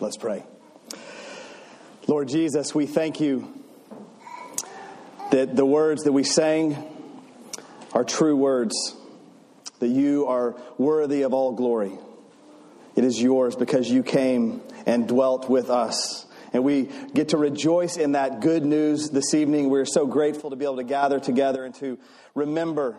Let's 0.00 0.16
pray. 0.16 0.44
Lord 2.06 2.28
Jesus, 2.28 2.72
we 2.72 2.86
thank 2.86 3.18
you 3.18 3.52
that 5.32 5.56
the 5.56 5.66
words 5.66 6.04
that 6.04 6.12
we 6.12 6.22
sang 6.22 6.76
are 7.92 8.04
true 8.04 8.36
words, 8.36 8.94
that 9.80 9.88
you 9.88 10.26
are 10.26 10.54
worthy 10.78 11.22
of 11.22 11.34
all 11.34 11.50
glory. 11.50 11.98
It 12.94 13.02
is 13.02 13.20
yours 13.20 13.56
because 13.56 13.90
you 13.90 14.04
came 14.04 14.62
and 14.86 15.08
dwelt 15.08 15.50
with 15.50 15.68
us. 15.68 16.26
And 16.52 16.62
we 16.62 16.90
get 17.12 17.30
to 17.30 17.36
rejoice 17.36 17.96
in 17.96 18.12
that 18.12 18.38
good 18.38 18.64
news 18.64 19.10
this 19.10 19.34
evening. 19.34 19.68
We're 19.68 19.84
so 19.84 20.06
grateful 20.06 20.50
to 20.50 20.56
be 20.56 20.64
able 20.64 20.76
to 20.76 20.84
gather 20.84 21.18
together 21.18 21.64
and 21.64 21.74
to 21.76 21.98
remember 22.36 22.96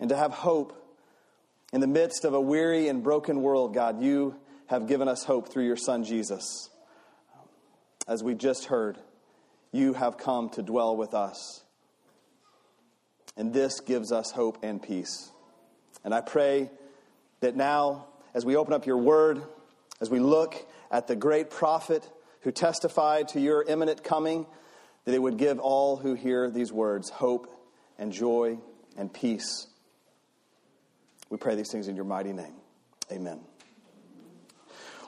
and 0.00 0.08
to 0.08 0.16
have 0.16 0.32
hope 0.32 0.72
in 1.70 1.82
the 1.82 1.86
midst 1.86 2.24
of 2.24 2.32
a 2.32 2.40
weary 2.40 2.88
and 2.88 3.02
broken 3.02 3.42
world, 3.42 3.74
God. 3.74 4.00
You 4.00 4.36
have 4.66 4.86
given 4.86 5.08
us 5.08 5.24
hope 5.24 5.52
through 5.52 5.66
your 5.66 5.76
Son, 5.76 6.04
Jesus. 6.04 6.70
As 8.06 8.22
we 8.22 8.34
just 8.34 8.66
heard, 8.66 8.98
you 9.72 9.92
have 9.92 10.18
come 10.18 10.50
to 10.50 10.62
dwell 10.62 10.96
with 10.96 11.14
us. 11.14 11.62
And 13.36 13.52
this 13.52 13.80
gives 13.80 14.12
us 14.12 14.30
hope 14.30 14.58
and 14.62 14.82
peace. 14.82 15.30
And 16.04 16.14
I 16.14 16.20
pray 16.20 16.70
that 17.40 17.56
now, 17.56 18.06
as 18.34 18.44
we 18.44 18.56
open 18.56 18.72
up 18.72 18.86
your 18.86 18.98
word, 18.98 19.42
as 20.00 20.10
we 20.10 20.20
look 20.20 20.54
at 20.90 21.06
the 21.08 21.16
great 21.16 21.50
prophet 21.50 22.08
who 22.42 22.52
testified 22.52 23.28
to 23.28 23.40
your 23.40 23.64
imminent 23.64 24.04
coming, 24.04 24.46
that 25.04 25.14
it 25.14 25.20
would 25.20 25.36
give 25.36 25.58
all 25.58 25.96
who 25.96 26.14
hear 26.14 26.50
these 26.50 26.72
words 26.72 27.10
hope 27.10 27.50
and 27.98 28.12
joy 28.12 28.58
and 28.96 29.12
peace. 29.12 29.66
We 31.30 31.38
pray 31.38 31.54
these 31.54 31.70
things 31.70 31.88
in 31.88 31.96
your 31.96 32.04
mighty 32.04 32.32
name. 32.32 32.54
Amen. 33.10 33.40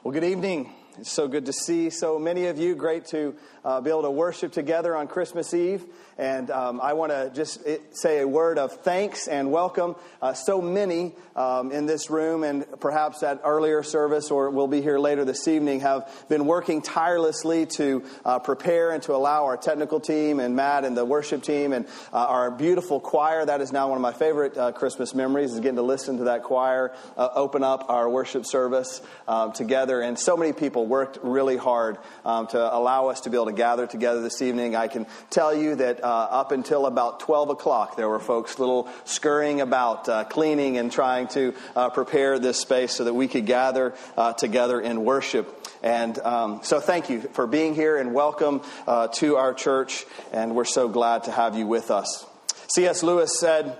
Well, 0.07 0.13
good 0.13 0.23
evening. 0.23 0.69
It's 0.99 1.11
so 1.11 1.27
good 1.27 1.45
to 1.45 1.53
see 1.53 1.91
so 1.91 2.17
many 2.17 2.47
of 2.47 2.57
you. 2.57 2.73
Great 2.73 3.05
to 3.07 3.35
uh, 3.63 3.81
be 3.81 3.91
able 3.91 4.01
to 4.01 4.09
worship 4.11 4.51
together 4.51 4.95
on 4.95 5.07
Christmas 5.07 5.53
Eve. 5.53 5.83
And 6.17 6.49
um, 6.49 6.81
I 6.81 6.93
want 6.93 7.11
to 7.11 7.29
just 7.35 7.61
eh, 7.67 7.77
say 7.91 8.21
a 8.21 8.27
word 8.27 8.57
of 8.57 8.71
thanks 8.81 9.27
and 9.27 9.51
welcome. 9.51 9.95
Uh, 10.19 10.33
so 10.33 10.59
many 10.59 11.13
um, 11.35 11.71
in 11.71 11.85
this 11.85 12.09
room, 12.09 12.43
and 12.43 12.65
perhaps 12.79 13.21
at 13.21 13.41
earlier 13.43 13.83
service, 13.83 14.31
or 14.31 14.49
we'll 14.49 14.67
be 14.67 14.81
here 14.81 14.97
later 14.97 15.25
this 15.25 15.47
evening, 15.47 15.81
have 15.81 16.11
been 16.27 16.47
working 16.47 16.81
tirelessly 16.81 17.67
to 17.67 18.03
uh, 18.25 18.39
prepare 18.39 18.91
and 18.91 19.03
to 19.03 19.13
allow 19.13 19.45
our 19.45 19.57
technical 19.57 19.99
team 19.99 20.39
and 20.39 20.55
Matt 20.55 20.85
and 20.85 20.97
the 20.97 21.05
worship 21.05 21.43
team 21.43 21.71
and 21.71 21.85
uh, 22.11 22.17
our 22.17 22.49
beautiful 22.49 22.99
choir. 22.99 23.45
That 23.45 23.61
is 23.61 23.71
now 23.71 23.89
one 23.89 23.97
of 23.97 24.01
my 24.01 24.13
favorite 24.13 24.57
uh, 24.57 24.71
Christmas 24.71 25.13
memories, 25.13 25.53
is 25.53 25.59
getting 25.59 25.75
to 25.75 25.83
listen 25.83 26.17
to 26.17 26.23
that 26.23 26.41
choir 26.41 26.95
uh, 27.15 27.29
open 27.35 27.63
up 27.63 27.85
our 27.89 28.09
worship 28.09 28.47
service 28.47 29.01
um, 29.27 29.51
together. 29.51 30.01
And 30.01 30.17
so 30.17 30.35
many 30.35 30.53
people 30.53 30.86
worked 30.87 31.19
really 31.21 31.57
hard 31.57 31.97
um, 32.25 32.47
to 32.47 32.75
allow 32.75 33.07
us 33.07 33.21
to 33.21 33.29
be 33.29 33.37
able 33.37 33.47
to 33.47 33.51
gather 33.51 33.87
together 33.87 34.21
this 34.21 34.41
evening. 34.41 34.75
I 34.75 34.87
can 34.87 35.05
tell 35.29 35.55
you 35.55 35.75
that 35.75 36.03
uh, 36.03 36.07
up 36.07 36.51
until 36.51 36.85
about 36.85 37.19
12 37.19 37.49
o'clock, 37.49 37.95
there 37.97 38.09
were 38.09 38.19
folks 38.19 38.59
little 38.59 38.87
scurrying 39.05 39.61
about, 39.61 40.07
uh, 40.09 40.23
cleaning 40.25 40.77
and 40.77 40.91
trying 40.91 41.27
to 41.29 41.53
uh, 41.75 41.89
prepare 41.89 42.39
this 42.39 42.59
space 42.59 42.93
so 42.93 43.03
that 43.03 43.13
we 43.13 43.27
could 43.27 43.45
gather 43.45 43.93
uh, 44.17 44.33
together 44.33 44.79
in 44.79 45.03
worship. 45.03 45.53
And 45.83 46.17
um, 46.19 46.61
so, 46.63 46.79
thank 46.79 47.09
you 47.09 47.21
for 47.21 47.45
being 47.47 47.75
here 47.75 47.97
and 47.97 48.13
welcome 48.13 48.61
uh, 48.87 49.09
to 49.15 49.35
our 49.35 49.53
church. 49.53 50.05
And 50.31 50.55
we're 50.55 50.65
so 50.65 50.89
glad 50.89 51.25
to 51.25 51.31
have 51.31 51.55
you 51.55 51.67
with 51.67 51.91
us. 51.91 52.25
C.S. 52.69 53.03
Lewis 53.03 53.39
said 53.39 53.77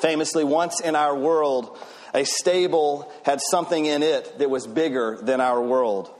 famously, 0.00 0.44
Once 0.44 0.80
in 0.80 0.94
our 0.94 1.16
world, 1.16 1.78
a 2.14 2.24
stable 2.24 3.10
had 3.24 3.40
something 3.40 3.86
in 3.86 4.02
it 4.02 4.38
that 4.38 4.50
was 4.50 4.66
bigger 4.66 5.18
than 5.22 5.40
our 5.40 5.60
world. 5.62 6.10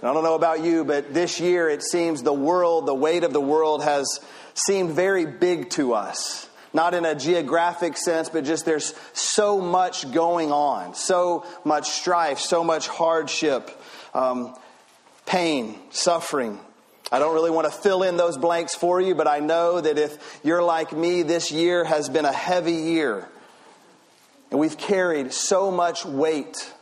And 0.00 0.08
I 0.08 0.14
don't 0.14 0.24
know 0.24 0.34
about 0.34 0.64
you, 0.64 0.84
but 0.84 1.12
this 1.12 1.40
year 1.40 1.68
it 1.68 1.82
seems 1.82 2.22
the 2.22 2.32
world, 2.32 2.86
the 2.86 2.94
weight 2.94 3.22
of 3.22 3.32
the 3.32 3.40
world 3.40 3.84
has 3.84 4.20
seemed 4.54 4.92
very 4.92 5.26
big 5.26 5.70
to 5.70 5.92
us. 5.92 6.48
Not 6.72 6.94
in 6.94 7.04
a 7.04 7.14
geographic 7.14 7.96
sense, 7.96 8.28
but 8.28 8.44
just 8.44 8.64
there's 8.64 8.94
so 9.12 9.60
much 9.60 10.10
going 10.12 10.52
on, 10.52 10.94
so 10.94 11.44
much 11.64 11.90
strife, 11.90 12.38
so 12.38 12.62
much 12.62 12.88
hardship, 12.88 13.70
um, 14.14 14.56
pain, 15.26 15.78
suffering. 15.90 16.58
I 17.12 17.18
don't 17.18 17.34
really 17.34 17.50
want 17.50 17.66
to 17.66 17.72
fill 17.72 18.04
in 18.04 18.16
those 18.16 18.38
blanks 18.38 18.74
for 18.74 19.00
you, 19.00 19.14
but 19.16 19.26
I 19.26 19.40
know 19.40 19.80
that 19.80 19.98
if 19.98 20.40
you're 20.44 20.62
like 20.62 20.92
me, 20.92 21.22
this 21.22 21.50
year 21.50 21.84
has 21.84 22.08
been 22.08 22.24
a 22.24 22.32
heavy 22.32 22.72
year. 22.72 23.28
And 24.50 24.60
we've 24.60 24.78
carried 24.78 25.32
so 25.32 25.70
much 25.70 26.04
weight. 26.04 26.72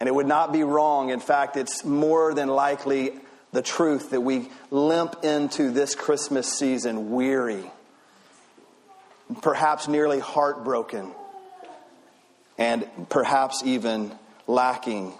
And 0.00 0.08
it 0.08 0.14
would 0.14 0.26
not 0.26 0.52
be 0.52 0.64
wrong. 0.64 1.10
In 1.10 1.20
fact, 1.20 1.56
it's 1.56 1.84
more 1.84 2.34
than 2.34 2.48
likely 2.48 3.12
the 3.52 3.62
truth 3.62 4.10
that 4.10 4.20
we 4.20 4.50
limp 4.70 5.24
into 5.24 5.70
this 5.70 5.94
Christmas 5.94 6.52
season 6.52 7.12
weary, 7.12 7.70
perhaps 9.42 9.86
nearly 9.86 10.18
heartbroken, 10.18 11.12
and 12.58 12.86
perhaps 13.08 13.62
even 13.64 14.12
lacking 14.46 15.12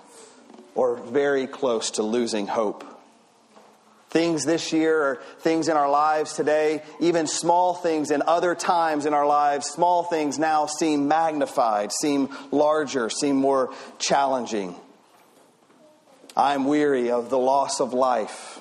or 0.74 0.96
very 0.96 1.46
close 1.46 1.92
to 1.92 2.02
losing 2.02 2.46
hope. 2.46 2.84
Things 4.14 4.44
this 4.44 4.72
year 4.72 5.02
or 5.02 5.16
things 5.40 5.66
in 5.66 5.76
our 5.76 5.90
lives 5.90 6.34
today, 6.34 6.84
even 7.00 7.26
small 7.26 7.74
things 7.74 8.12
in 8.12 8.22
other 8.22 8.54
times 8.54 9.06
in 9.06 9.12
our 9.12 9.26
lives, 9.26 9.66
small 9.66 10.04
things 10.04 10.38
now 10.38 10.66
seem 10.66 11.08
magnified, 11.08 11.90
seem 11.90 12.28
larger, 12.52 13.10
seem 13.10 13.34
more 13.34 13.74
challenging. 13.98 14.76
I'm 16.36 16.66
weary 16.66 17.10
of 17.10 17.28
the 17.28 17.38
loss 17.38 17.80
of 17.80 17.92
life. 17.92 18.60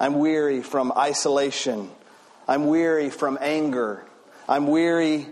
I'm 0.00 0.18
weary 0.18 0.60
from 0.60 0.92
isolation. 0.96 1.88
I'm 2.48 2.66
weary 2.66 3.10
from 3.10 3.38
anger. 3.40 4.04
I'm 4.48 4.66
weary 4.66 5.28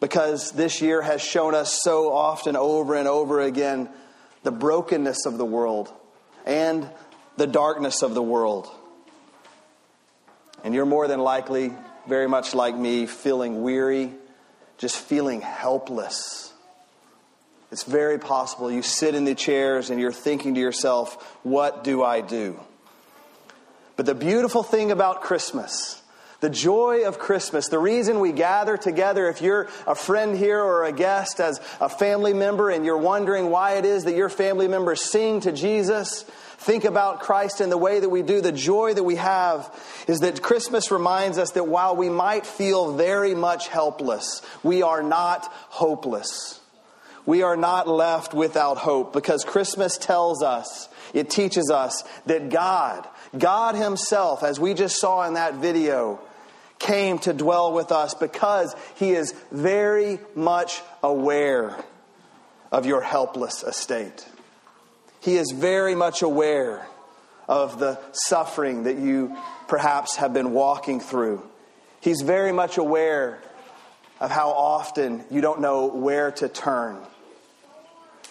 because 0.00 0.50
this 0.50 0.82
year 0.82 1.02
has 1.02 1.22
shown 1.22 1.54
us 1.54 1.80
so 1.84 2.12
often 2.12 2.56
over 2.56 2.96
and 2.96 3.06
over 3.06 3.40
again 3.40 3.90
the 4.42 4.50
brokenness 4.50 5.24
of 5.24 5.38
the 5.38 5.44
world 5.44 5.88
and 6.44 6.90
the 7.36 7.46
darkness 7.46 8.02
of 8.02 8.14
the 8.14 8.22
world. 8.22 8.68
And 10.64 10.74
you're 10.74 10.86
more 10.86 11.08
than 11.08 11.20
likely, 11.20 11.72
very 12.06 12.28
much 12.28 12.54
like 12.54 12.76
me, 12.76 13.06
feeling 13.06 13.62
weary, 13.62 14.12
just 14.78 14.96
feeling 14.96 15.40
helpless 15.40 16.48
it's 17.70 17.82
very 17.82 18.18
possible 18.18 18.70
you 18.70 18.82
sit 18.82 19.14
in 19.14 19.24
the 19.24 19.34
chairs 19.34 19.90
and 19.90 20.00
you're 20.00 20.12
thinking 20.12 20.54
to 20.54 20.60
yourself, 20.60 21.22
what 21.42 21.84
do 21.84 22.02
I 22.02 22.20
do? 22.22 22.58
But 23.96 24.06
the 24.06 24.14
beautiful 24.14 24.62
thing 24.62 24.90
about 24.90 25.20
Christmas, 25.20 26.00
the 26.40 26.48
joy 26.48 27.06
of 27.06 27.18
Christmas, 27.18 27.68
the 27.68 27.78
reason 27.78 28.20
we 28.20 28.32
gather 28.32 28.76
together, 28.76 29.28
if 29.28 29.42
you're 29.42 29.68
a 29.86 29.94
friend 29.94 30.36
here 30.36 30.62
or 30.62 30.84
a 30.84 30.92
guest 30.92 31.40
as 31.40 31.60
a 31.80 31.88
family 31.88 32.32
member 32.32 32.70
and 32.70 32.86
you're 32.86 32.96
wondering 32.96 33.50
why 33.50 33.74
it 33.74 33.84
is 33.84 34.04
that 34.04 34.14
your 34.14 34.30
family 34.30 34.68
members 34.68 35.02
sing 35.02 35.40
to 35.40 35.52
Jesus, 35.52 36.24
think 36.58 36.84
about 36.84 37.20
Christ 37.20 37.60
and 37.60 37.72
the 37.72 37.78
way 37.78 38.00
that 38.00 38.08
we 38.08 38.22
do, 38.22 38.40
the 38.40 38.52
joy 38.52 38.94
that 38.94 39.04
we 39.04 39.16
have 39.16 39.72
is 40.06 40.20
that 40.20 40.42
Christmas 40.42 40.90
reminds 40.90 41.38
us 41.38 41.52
that 41.52 41.66
while 41.66 41.96
we 41.96 42.08
might 42.08 42.46
feel 42.46 42.94
very 42.94 43.34
much 43.34 43.68
helpless, 43.68 44.42
we 44.62 44.82
are 44.82 45.02
not 45.02 45.44
hopeless 45.52 46.58
we 47.28 47.42
are 47.42 47.58
not 47.58 47.86
left 47.86 48.32
without 48.32 48.78
hope 48.78 49.12
because 49.12 49.44
Christmas 49.44 49.98
tells 49.98 50.42
us, 50.42 50.88
it 51.12 51.28
teaches 51.28 51.70
us 51.70 52.02
that 52.24 52.48
God, 52.48 53.06
God 53.36 53.74
Himself, 53.74 54.42
as 54.42 54.58
we 54.58 54.72
just 54.72 54.98
saw 54.98 55.28
in 55.28 55.34
that 55.34 55.56
video, 55.56 56.20
came 56.78 57.18
to 57.18 57.34
dwell 57.34 57.74
with 57.74 57.92
us 57.92 58.14
because 58.14 58.74
He 58.96 59.10
is 59.10 59.34
very 59.52 60.20
much 60.34 60.80
aware 61.02 61.76
of 62.72 62.86
your 62.86 63.02
helpless 63.02 63.62
estate. 63.62 64.26
He 65.20 65.36
is 65.36 65.52
very 65.54 65.94
much 65.94 66.22
aware 66.22 66.86
of 67.48 67.78
the 67.78 67.98
suffering 68.12 68.84
that 68.84 68.98
you 68.98 69.36
perhaps 69.66 70.16
have 70.16 70.32
been 70.32 70.52
walking 70.52 71.00
through. 71.00 71.42
He's 72.00 72.22
very 72.22 72.52
much 72.52 72.78
aware 72.78 73.40
of 74.20 74.30
how 74.30 74.50
often 74.50 75.24
you 75.30 75.40
don't 75.40 75.60
know 75.60 75.86
where 75.86 76.30
to 76.32 76.48
turn. 76.48 76.98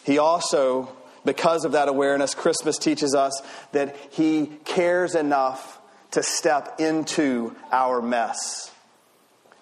He 0.03 0.17
also, 0.17 0.89
because 1.25 1.65
of 1.65 1.73
that 1.73 1.89
awareness, 1.89 2.33
Christmas 2.33 2.77
teaches 2.77 3.15
us 3.15 3.41
that 3.71 3.95
He 4.11 4.47
cares 4.65 5.15
enough 5.15 5.79
to 6.11 6.23
step 6.23 6.79
into 6.79 7.55
our 7.71 8.01
mess. 8.01 8.71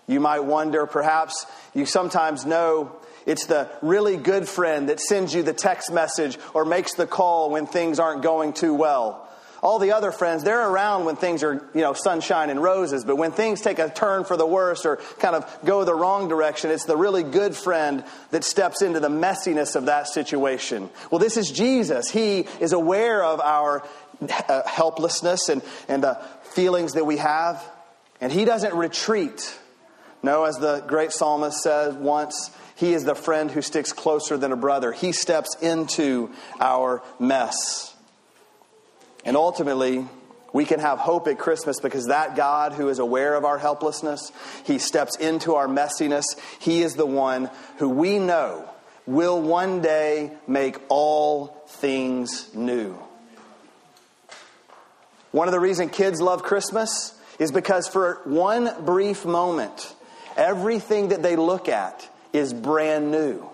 You 0.07 0.19
might 0.19 0.41
wonder, 0.41 0.85
perhaps 0.85 1.45
you 1.73 1.85
sometimes 1.87 2.45
know 2.45 2.95
it's 3.25 3.45
the 3.45 3.69
really 3.81 4.17
good 4.17 4.47
friend 4.47 4.89
that 4.89 4.99
sends 4.99 5.33
you 5.33 5.43
the 5.43 5.53
text 5.53 5.91
message 5.91 6.37
or 6.53 6.65
makes 6.65 6.93
the 6.93 7.07
call 7.07 7.49
when 7.51 7.65
things 7.65 7.99
aren't 7.99 8.21
going 8.21 8.53
too 8.53 8.73
well. 8.73 9.25
all 9.65 9.79
the 9.79 9.93
other 9.93 10.11
friends, 10.11 10.43
they're 10.43 10.69
around 10.69 11.05
when 11.05 11.15
things 11.15 11.41
are, 11.41 11.55
you 11.73 11.81
know, 11.81 11.93
sunshine 11.93 12.51
and 12.51 12.61
roses. 12.61 13.03
But 13.03 13.15
when 13.15 13.31
things 13.31 13.61
take 13.61 13.79
a 13.79 13.89
turn 13.89 14.23
for 14.23 14.37
the 14.37 14.45
worse 14.45 14.85
or 14.85 14.97
kind 15.17 15.35
of 15.35 15.59
go 15.65 15.83
the 15.83 15.95
wrong 15.95 16.27
direction, 16.27 16.69
it's 16.69 16.85
the 16.85 16.95
really 16.95 17.23
good 17.23 17.55
friend 17.55 18.03
that 18.29 18.43
steps 18.43 18.83
into 18.83 18.99
the 18.99 19.09
messiness 19.09 19.75
of 19.75 19.85
that 19.87 20.07
situation. 20.07 20.91
Well, 21.09 21.17
this 21.17 21.35
is 21.35 21.49
Jesus. 21.49 22.11
He 22.11 22.41
is 22.59 22.73
aware 22.73 23.23
of 23.23 23.41
our 23.41 23.83
uh, 24.29 24.67
helplessness 24.67 25.49
and, 25.49 25.63
and 25.87 26.03
the 26.03 26.21
feelings 26.51 26.93
that 26.93 27.05
we 27.05 27.17
have. 27.17 27.67
And 28.21 28.31
he 28.31 28.45
doesn't 28.45 28.75
retreat. 28.75 29.57
No, 30.25 30.45
as 30.45 30.57
the 30.57 30.83
great 30.87 31.11
psalmist 31.11 31.61
said 31.61 31.99
once, 32.01 32.49
he 32.75 32.95
is 32.95 33.03
the 33.03 33.13
friend 33.13 33.51
who 33.51 33.61
sticks 33.61 33.93
closer 33.93 34.37
than 34.37 34.51
a 34.51 34.55
brother. 34.55 34.91
He 34.91 35.11
steps 35.11 35.55
into 35.61 36.31
our 36.59 37.03
mess. 37.19 37.93
And 39.23 39.37
ultimately, 39.37 40.03
we 40.51 40.65
can 40.65 40.79
have 40.79 40.97
hope 40.97 41.27
at 41.27 41.37
Christmas 41.37 41.79
because 41.79 42.07
that 42.07 42.35
God 42.35 42.73
who 42.73 42.89
is 42.89 42.97
aware 42.97 43.35
of 43.35 43.45
our 43.45 43.59
helplessness, 43.59 44.31
He 44.63 44.79
steps 44.79 45.15
into 45.15 45.53
our 45.53 45.67
messiness. 45.67 46.25
He 46.57 46.81
is 46.81 46.95
the 46.95 47.05
one 47.05 47.51
who 47.77 47.89
we 47.89 48.17
know 48.17 48.67
will 49.05 49.39
one 49.39 49.83
day 49.83 50.31
make 50.47 50.77
all 50.89 51.55
things 51.67 52.49
new. 52.55 52.97
One 55.31 55.47
of 55.47 55.51
the 55.51 55.59
reasons 55.59 55.91
kids 55.91 56.19
love 56.19 56.41
Christmas 56.41 57.13
is 57.37 57.51
because 57.51 57.87
for 57.87 58.21
one 58.23 58.85
brief 58.85 59.23
moment, 59.23 59.93
everything 60.35 61.09
that 61.09 61.21
they 61.23 61.35
look 61.35 61.69
at 61.69 62.07
is 62.33 62.53
brand 62.53 63.11
new. 63.11 63.49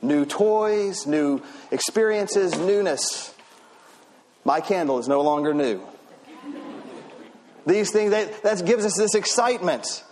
New 0.00 0.24
toys, 0.24 1.06
new 1.06 1.42
experiences, 1.70 2.56
newness. 2.56 3.34
My 4.44 4.60
candle 4.60 4.98
is 4.98 5.08
no 5.08 5.20
longer 5.22 5.52
new. 5.52 5.82
These 7.66 7.92
things, 7.92 8.12
that, 8.12 8.42
that 8.44 8.64
gives 8.64 8.84
us 8.84 8.96
this 8.96 9.14
excitement. 9.14 10.04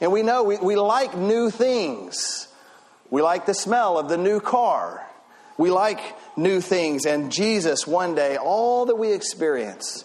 And 0.00 0.10
we 0.10 0.22
know 0.22 0.42
we, 0.42 0.56
we 0.56 0.76
like 0.76 1.16
new 1.16 1.50
things. 1.50 2.48
We 3.10 3.22
like 3.22 3.46
the 3.46 3.54
smell 3.54 3.98
of 3.98 4.08
the 4.08 4.18
new 4.18 4.40
car. 4.40 5.06
We 5.56 5.70
like 5.70 6.00
new 6.36 6.60
things. 6.60 7.06
And 7.06 7.30
Jesus, 7.30 7.86
one 7.86 8.14
day, 8.14 8.36
all 8.36 8.86
that 8.86 8.96
we 8.96 9.12
experience, 9.12 10.04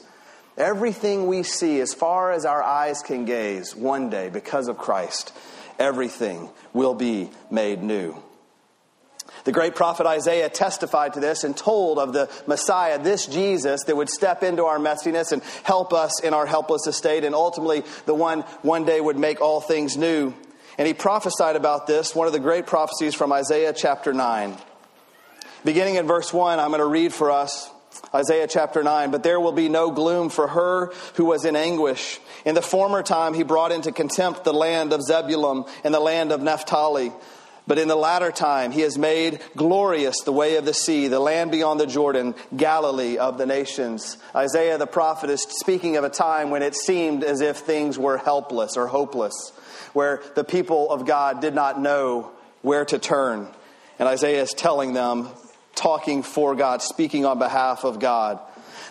everything 0.57 1.27
we 1.27 1.44
see 1.44 1.80
as 1.80 1.94
far 1.94 2.31
as 2.31 2.45
our 2.45 2.63
eyes 2.63 3.01
can 3.01 3.25
gaze, 3.25 3.75
one 3.75 4.09
day, 4.09 4.30
because 4.30 4.68
of 4.68 4.77
Christ, 4.77 5.33
everything 5.80 6.50
will 6.74 6.94
be 6.94 7.30
made 7.50 7.81
new. 7.81 8.15
The 9.44 9.51
great 9.51 9.75
prophet 9.75 10.06
Isaiah 10.06 10.50
testified 10.50 11.13
to 11.13 11.19
this 11.19 11.44
and 11.44 11.56
told 11.57 11.98
of 11.98 12.13
the 12.13 12.30
Messiah, 12.48 13.01
this 13.01 13.25
Jesus 13.25 13.83
that 13.86 13.95
would 13.95 14.09
step 14.09 14.44
into 14.44 14.65
our 14.65 14.77
messiness 14.77 15.31
and 15.31 15.42
help 15.63 15.94
us 15.94 16.21
in 16.21 16.33
our 16.33 16.45
helpless 16.45 16.86
estate, 16.86 17.24
and 17.24 17.33
ultimately 17.33 17.83
the 18.06 18.13
one 18.13 18.42
one 18.62 18.86
day 18.86 19.01
would 19.01 19.18
make 19.18 19.42
all 19.42 19.62
things 19.62 19.97
new. 19.97 20.33
And 20.77 20.88
he 20.88 20.94
prophesied 20.94 21.56
about 21.56 21.88
this, 21.88 22.15
one 22.15 22.27
of 22.27 22.33
the 22.33 22.39
great 22.39 22.65
prophecies 22.65 23.15
from 23.15 23.31
Isaiah 23.31 23.74
chapter 23.74 24.13
9. 24.13 24.57
Beginning 25.63 25.95
in 25.95 26.07
verse 26.07 26.33
1, 26.33 26.59
I'm 26.59 26.69
going 26.69 26.80
to 26.80 26.86
read 26.86 27.13
for 27.13 27.31
us 27.31 27.69
Isaiah 28.13 28.47
chapter 28.47 28.83
9. 28.83 29.11
But 29.11 29.23
there 29.23 29.39
will 29.39 29.51
be 29.51 29.69
no 29.69 29.91
gloom 29.91 30.29
for 30.29 30.47
her 30.47 30.91
who 31.15 31.25
was 31.25 31.45
in 31.45 31.55
anguish. 31.55 32.19
In 32.45 32.55
the 32.55 32.61
former 32.61 33.03
time, 33.03 33.33
he 33.33 33.43
brought 33.43 33.71
into 33.71 33.91
contempt 33.91 34.43
the 34.43 34.53
land 34.53 34.93
of 34.93 35.01
Zebulun 35.01 35.65
and 35.83 35.93
the 35.93 35.99
land 35.99 36.31
of 36.31 36.41
Naphtali. 36.41 37.11
But 37.67 37.77
in 37.77 37.88
the 37.88 37.95
latter 37.95 38.31
time, 38.31 38.71
he 38.71 38.81
has 38.81 38.97
made 38.97 39.39
glorious 39.55 40.21
the 40.21 40.33
way 40.33 40.55
of 40.55 40.65
the 40.65 40.73
sea, 40.73 41.07
the 41.07 41.19
land 41.19 41.51
beyond 41.51 41.79
the 41.79 41.85
Jordan, 41.85 42.33
Galilee 42.55 43.17
of 43.17 43.38
the 43.38 43.45
nations. 43.45 44.17
Isaiah 44.35 44.77
the 44.77 44.87
prophet 44.87 45.29
is 45.29 45.44
speaking 45.44 45.95
of 45.95 46.03
a 46.03 46.09
time 46.09 46.49
when 46.49 46.63
it 46.63 46.75
seemed 46.75 47.23
as 47.23 47.39
if 47.39 47.57
things 47.57 47.99
were 47.99 48.17
helpless 48.17 48.77
or 48.77 48.87
hopeless, 48.87 49.53
where 49.94 50.21
the 50.35 50.44
people 50.44 50.91
of 50.91 51.05
God 51.05 51.39
did 51.39 51.53
not 51.53 51.79
know 51.79 52.31
where 52.61 52.83
to 52.85 52.97
turn. 52.97 53.47
And 53.99 54.09
Isaiah 54.09 54.41
is 54.41 54.53
telling 54.53 54.94
them, 54.94 55.29
talking 55.81 56.22
for 56.22 56.56
God, 56.56 56.81
speaking 56.81 57.25
on 57.25 57.39
behalf 57.39 57.83
of 57.83 58.00
God. 58.00 58.39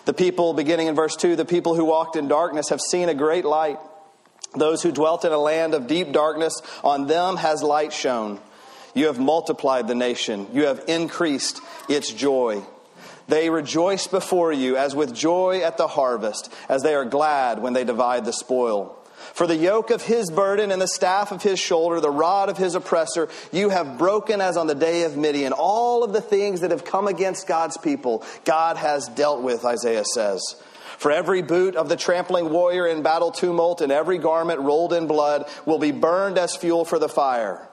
The 0.05 0.13
people, 0.13 0.53
beginning 0.53 0.87
in 0.87 0.95
verse 0.95 1.15
2, 1.15 1.35
the 1.35 1.45
people 1.45 1.73
who 1.75 1.85
walked 1.85 2.15
in 2.15 2.27
darkness 2.27 2.69
have 2.69 2.81
seen 2.81 3.07
a 3.07 3.13
great 3.13 3.45
light. 3.45 3.79
Those 4.55 4.83
who 4.83 4.91
dwelt 4.91 5.23
in 5.23 5.31
a 5.31 5.37
land 5.37 5.73
of 5.73 5.87
deep 5.87 6.11
darkness, 6.11 6.61
on 6.83 7.07
them 7.07 7.37
has 7.37 7.63
light 7.63 7.93
shone. 7.93 8.39
You 8.93 9.05
have 9.05 9.19
multiplied 9.19 9.87
the 9.87 9.95
nation, 9.95 10.47
you 10.53 10.65
have 10.65 10.83
increased 10.87 11.61
its 11.87 12.11
joy. 12.11 12.61
They 13.27 13.49
rejoice 13.49 14.07
before 14.07 14.51
you 14.51 14.75
as 14.75 14.93
with 14.93 15.15
joy 15.15 15.61
at 15.61 15.77
the 15.77 15.87
harvest, 15.87 16.51
as 16.67 16.83
they 16.83 16.93
are 16.93 17.05
glad 17.05 17.61
when 17.61 17.71
they 17.71 17.85
divide 17.85 18.25
the 18.25 18.33
spoil. 18.33 19.00
For 19.33 19.47
the 19.47 19.55
yoke 19.55 19.91
of 19.91 20.01
his 20.01 20.29
burden 20.29 20.71
and 20.71 20.81
the 20.81 20.87
staff 20.87 21.31
of 21.31 21.41
his 21.41 21.59
shoulder, 21.59 21.99
the 21.99 22.09
rod 22.09 22.49
of 22.49 22.57
his 22.57 22.75
oppressor, 22.75 23.29
you 23.51 23.69
have 23.69 23.97
broken 23.97 24.41
as 24.41 24.57
on 24.57 24.67
the 24.67 24.75
day 24.75 25.03
of 25.03 25.17
Midian. 25.17 25.53
All 25.53 26.03
of 26.03 26.13
the 26.13 26.21
things 26.21 26.61
that 26.61 26.71
have 26.71 26.83
come 26.83 27.07
against 27.07 27.47
God's 27.47 27.77
people, 27.77 28.23
God 28.45 28.77
has 28.77 29.07
dealt 29.07 29.41
with, 29.41 29.63
Isaiah 29.65 30.05
says. 30.05 30.41
For 30.97 31.11
every 31.11 31.41
boot 31.41 31.75
of 31.75 31.89
the 31.89 31.95
trampling 31.95 32.51
warrior 32.51 32.85
in 32.85 33.01
battle 33.01 33.31
tumult 33.31 33.81
and 33.81 33.91
every 33.91 34.19
garment 34.19 34.59
rolled 34.59 34.93
in 34.93 35.07
blood 35.07 35.49
will 35.65 35.79
be 35.79 35.91
burned 35.91 36.37
as 36.37 36.55
fuel 36.55 36.85
for 36.85 36.99
the 36.99 37.09
fire. 37.09 37.67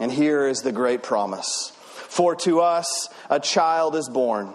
And 0.00 0.10
here 0.10 0.46
is 0.46 0.62
the 0.62 0.72
great 0.72 1.02
promise. 1.02 1.72
For 2.08 2.34
to 2.36 2.60
us 2.60 3.08
a 3.28 3.40
child 3.40 3.94
is 3.94 4.08
born. 4.08 4.54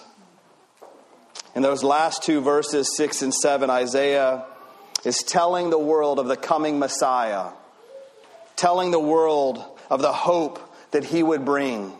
In 1.53 1.61
those 1.61 1.83
last 1.83 2.23
two 2.23 2.41
verses, 2.41 2.95
6 2.95 3.21
and 3.23 3.33
7, 3.33 3.69
Isaiah 3.69 4.45
is 5.03 5.23
telling 5.23 5.69
the 5.69 5.79
world 5.79 6.19
of 6.19 6.27
the 6.27 6.37
coming 6.37 6.79
Messiah, 6.79 7.51
telling 8.55 8.91
the 8.91 8.99
world 8.99 9.63
of 9.89 10.01
the 10.01 10.13
hope 10.13 10.59
that 10.91 11.03
he 11.03 11.21
would 11.21 11.43
bring. 11.43 11.93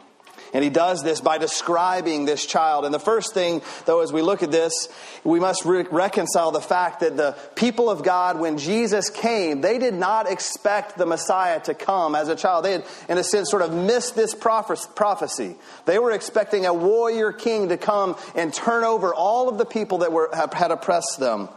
And 0.53 0.63
he 0.63 0.69
does 0.69 1.01
this 1.01 1.21
by 1.21 1.37
describing 1.37 2.25
this 2.25 2.45
child. 2.45 2.83
And 2.83 2.93
the 2.93 2.99
first 2.99 3.33
thing, 3.33 3.61
though, 3.85 4.01
as 4.01 4.11
we 4.11 4.21
look 4.21 4.43
at 4.43 4.51
this, 4.51 4.89
we 5.23 5.39
must 5.39 5.63
re- 5.63 5.85
reconcile 5.89 6.51
the 6.51 6.59
fact 6.59 6.99
that 6.99 7.15
the 7.15 7.37
people 7.55 7.89
of 7.89 8.03
God, 8.03 8.39
when 8.39 8.57
Jesus 8.57 9.09
came, 9.09 9.61
they 9.61 9.77
did 9.77 9.93
not 9.93 10.29
expect 10.29 10.97
the 10.97 11.05
Messiah 11.05 11.61
to 11.61 11.73
come 11.73 12.15
as 12.15 12.27
a 12.27 12.35
child. 12.35 12.65
They 12.65 12.73
had, 12.73 12.85
in 13.07 13.17
a 13.17 13.23
sense, 13.23 13.49
sort 13.49 13.61
of 13.61 13.73
missed 13.73 14.15
this 14.15 14.35
prophecy. 14.35 15.55
They 15.85 15.99
were 15.99 16.11
expecting 16.11 16.65
a 16.65 16.73
warrior 16.73 17.31
king 17.31 17.69
to 17.69 17.77
come 17.77 18.17
and 18.35 18.53
turn 18.53 18.83
over 18.83 19.13
all 19.13 19.47
of 19.47 19.57
the 19.57 19.65
people 19.65 19.99
that 19.99 20.11
were, 20.11 20.29
had 20.33 20.71
oppressed 20.71 21.17
them. 21.19 21.47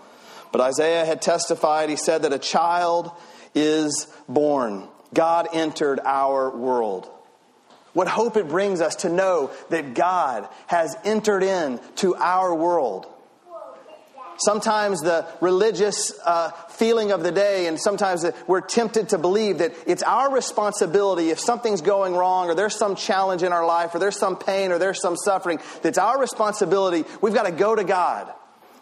But 0.53 0.61
Isaiah 0.61 1.05
had 1.05 1.21
testified, 1.21 1.91
he 1.91 1.97
said 1.97 2.23
that 2.23 2.33
a 2.33 2.39
child 2.39 3.11
is 3.57 4.07
born. 4.29 4.87
God 5.13 5.49
entered 5.53 5.99
our 6.05 6.57
world. 6.57 7.11
What 7.95 8.09
hope 8.09 8.37
it 8.37 8.49
brings 8.49 8.81
us 8.81 8.97
to 8.97 9.09
know 9.09 9.51
that 9.71 9.95
God 9.95 10.49
has 10.67 10.95
entered 11.05 11.43
into 11.43 12.15
our 12.17 12.55
world. 12.55 13.07
Sometimes 14.37 15.01
the 15.01 15.27
religious 15.41 16.13
uh, 16.25 16.51
feeling 16.71 17.13
of 17.13 17.23
the 17.23 17.31
day, 17.31 17.69
and 17.69 17.81
sometimes 17.81 18.27
we're 18.49 18.61
tempted 18.61 19.11
to 19.11 19.19
believe 19.19 19.59
that 19.59 19.73
it's 19.87 20.03
our 20.03 20.33
responsibility 20.33 21.31
if 21.31 21.39
something's 21.39 21.83
going 21.83 22.15
wrong, 22.15 22.51
or 22.51 22.57
there's 22.57 22.77
some 22.77 22.97
challenge 22.97 23.45
in 23.45 23.53
our 23.53 23.65
life, 23.65 23.95
or 23.95 24.01
there's 24.01 24.19
some 24.19 24.37
pain, 24.37 24.73
or 24.73 24.79
there's 24.79 25.01
some 25.01 25.17
suffering, 25.17 25.61
that's 25.83 25.99
our 25.99 26.21
responsibility. 26.21 27.05
We've 27.21 27.33
got 27.33 27.45
to 27.45 27.53
go 27.53 27.77
to 27.77 27.85
God. 27.85 28.33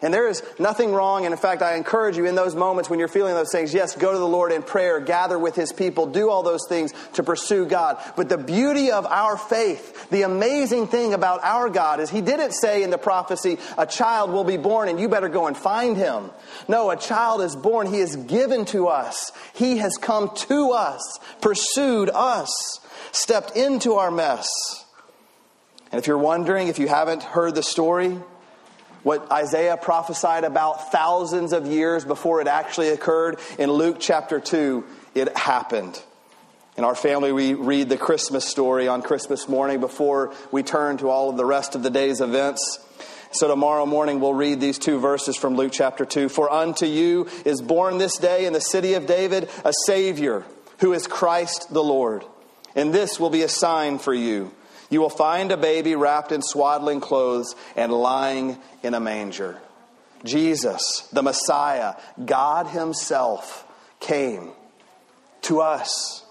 And 0.03 0.13
there 0.13 0.27
is 0.27 0.43
nothing 0.59 0.91
wrong. 0.91 1.25
And 1.25 1.33
in 1.33 1.39
fact, 1.39 1.61
I 1.61 1.75
encourage 1.75 2.17
you 2.17 2.25
in 2.25 2.35
those 2.35 2.55
moments 2.55 2.89
when 2.89 2.99
you're 2.99 3.07
feeling 3.07 3.33
those 3.33 3.51
things, 3.51 3.73
yes, 3.73 3.95
go 3.95 4.11
to 4.11 4.17
the 4.17 4.27
Lord 4.27 4.51
in 4.51 4.61
prayer, 4.61 4.99
gather 4.99 5.39
with 5.39 5.55
His 5.55 5.71
people, 5.71 6.05
do 6.05 6.29
all 6.29 6.43
those 6.43 6.67
things 6.67 6.93
to 7.13 7.23
pursue 7.23 7.65
God. 7.65 8.03
But 8.17 8.27
the 8.27 8.37
beauty 8.37 8.91
of 8.91 9.05
our 9.05 9.37
faith, 9.37 10.09
the 10.09 10.23
amazing 10.23 10.87
thing 10.87 11.13
about 11.13 11.41
our 11.43 11.69
God 11.69 12.01
is 12.01 12.09
He 12.09 12.19
didn't 12.19 12.51
say 12.51 12.83
in 12.83 12.89
the 12.89 12.97
prophecy, 12.97 13.57
a 13.77 13.85
child 13.85 14.31
will 14.31 14.43
be 14.43 14.57
born 14.57 14.89
and 14.89 14.99
you 14.99 15.07
better 15.07 15.29
go 15.29 15.47
and 15.47 15.55
find 15.55 15.95
him. 15.95 16.31
No, 16.67 16.89
a 16.89 16.97
child 16.97 17.41
is 17.41 17.55
born. 17.55 17.87
He 17.87 17.99
is 17.99 18.17
given 18.17 18.65
to 18.65 18.87
us. 18.87 19.31
He 19.53 19.77
has 19.77 19.95
come 19.95 20.35
to 20.35 20.71
us, 20.71 21.19
pursued 21.39 22.09
us, 22.09 22.51
stepped 23.13 23.55
into 23.55 23.93
our 23.93 24.11
mess. 24.11 24.49
And 25.91 25.99
if 25.99 26.07
you're 26.07 26.17
wondering, 26.17 26.67
if 26.67 26.77
you 26.77 26.89
haven't 26.89 27.23
heard 27.23 27.55
the 27.55 27.63
story, 27.63 28.19
What 29.03 29.31
Isaiah 29.31 29.77
prophesied 29.77 30.45
about 30.45 30.91
thousands 30.91 31.51
of 31.51 31.67
years 31.67 32.05
before 32.05 32.39
it 32.39 32.47
actually 32.47 32.89
occurred 32.89 33.37
in 33.59 33.69
Luke 33.69 33.97
chapter 33.99 34.39
2, 34.39 34.83
it 35.13 35.37
happened. 35.37 36.01
In 36.77 36.85
our 36.85 36.95
family, 36.95 37.31
we 37.31 37.53
read 37.53 37.89
the 37.89 37.97
Christmas 37.97 38.45
story 38.45 38.87
on 38.87 39.01
Christmas 39.01 39.47
morning 39.47 39.79
before 39.79 40.33
we 40.51 40.63
turn 40.63 40.97
to 40.97 41.09
all 41.09 41.29
of 41.29 41.37
the 41.37 41.45
rest 41.45 41.75
of 41.75 41.83
the 41.83 41.89
day's 41.89 42.21
events. 42.21 42.79
So 43.31 43.47
tomorrow 43.47 43.85
morning 43.85 44.19
we'll 44.19 44.33
read 44.33 44.61
these 44.61 44.79
two 44.79 44.99
verses 44.99 45.35
from 45.35 45.55
Luke 45.55 45.73
chapter 45.73 46.05
2. 46.05 46.29
For 46.29 46.51
unto 46.51 46.85
you 46.85 47.27
is 47.45 47.61
born 47.61 47.97
this 47.97 48.17
day 48.17 48.45
in 48.45 48.53
the 48.53 48.61
city 48.61 48.93
of 48.93 49.05
David 49.05 49.49
a 49.65 49.73
Savior, 49.85 50.45
who 50.79 50.93
is 50.93 51.07
Christ 51.07 51.73
the 51.73 51.83
Lord. 51.83 52.23
And 52.75 52.93
this 52.93 53.19
will 53.19 53.29
be 53.29 53.43
a 53.43 53.49
sign 53.49 53.99
for 53.99 54.13
you. 54.13 54.51
You 54.93 55.01
will 55.01 55.09
find 55.09 55.51
a 55.51 55.57
baby 55.57 55.95
wrapped 55.95 56.31
in 56.31 56.43
swaddling 56.43 57.01
clothes 57.01 57.55
and 57.75 57.91
lying 57.91 58.59
in 58.83 58.93
a 58.93 58.99
manger. 58.99 59.57
Jesus, 60.23 61.09
the 61.11 61.23
Messiah, 61.23 61.95
God 62.23 62.67
Himself, 62.67 63.65
came 63.99 64.51
to 65.41 65.61
us. 65.61 66.23